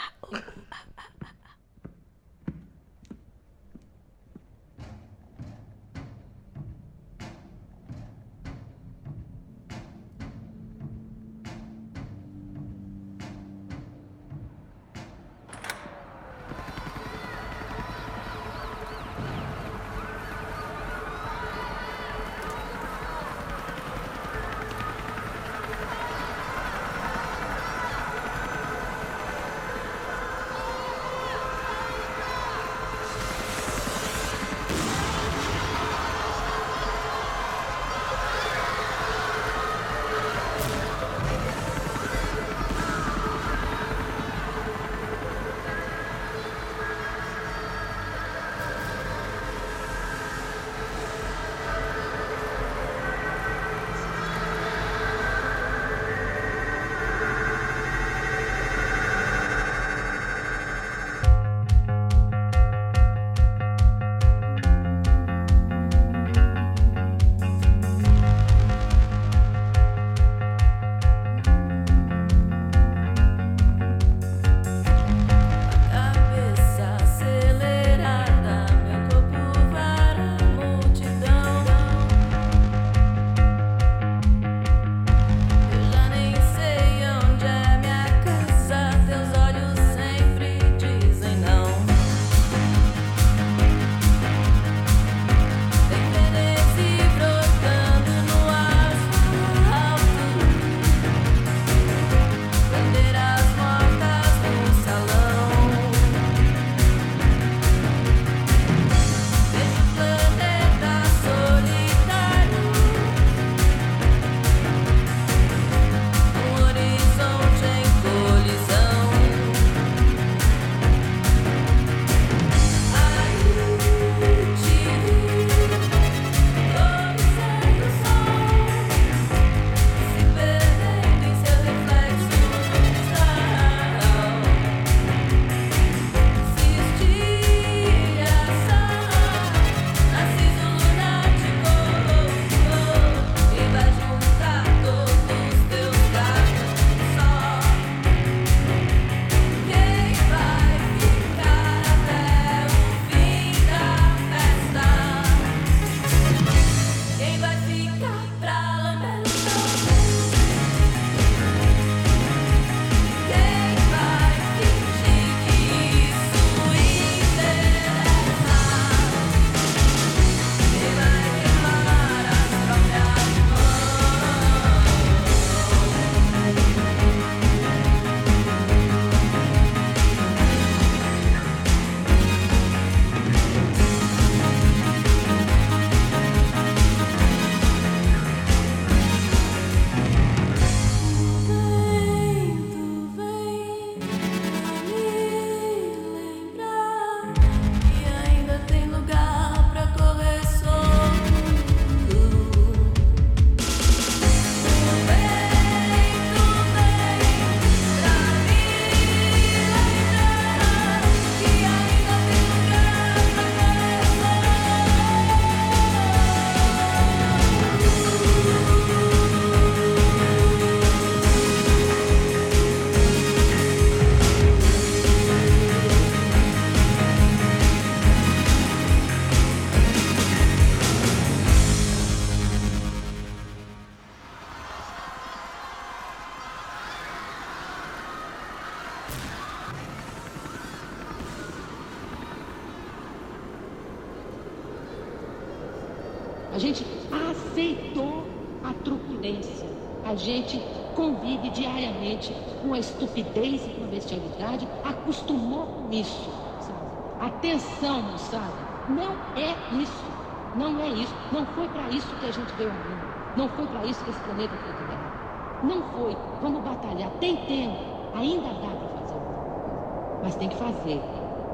[250.26, 250.54] gente
[251.00, 252.30] convive diariamente
[252.60, 256.30] com a estupidez e com a bestialidade, acostumou com isso.
[256.58, 256.90] Sabe?
[257.18, 260.10] Atenção, moçada, não é isso.
[260.52, 261.14] Não é isso.
[261.30, 263.12] Não foi para isso que a gente veio ao mundo.
[263.34, 265.12] Não foi para isso que esse planeta foi criado.
[265.60, 266.16] Não foi.
[266.40, 267.10] Vamos batalhar.
[267.18, 267.78] Tem tempo.
[268.12, 269.76] Ainda dá para fazer alguma coisa.
[270.20, 271.02] Mas tem que fazer.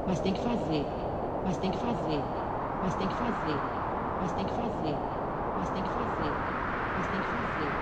[0.05, 0.87] Mas tem que fazer.
[1.43, 2.23] Mas tem que fazer.
[2.79, 3.61] Mas tem que fazer.
[4.17, 4.99] Mas tem que fazer.
[5.53, 6.35] Mas tem que fazer.
[6.95, 7.73] Mas tem que fazer.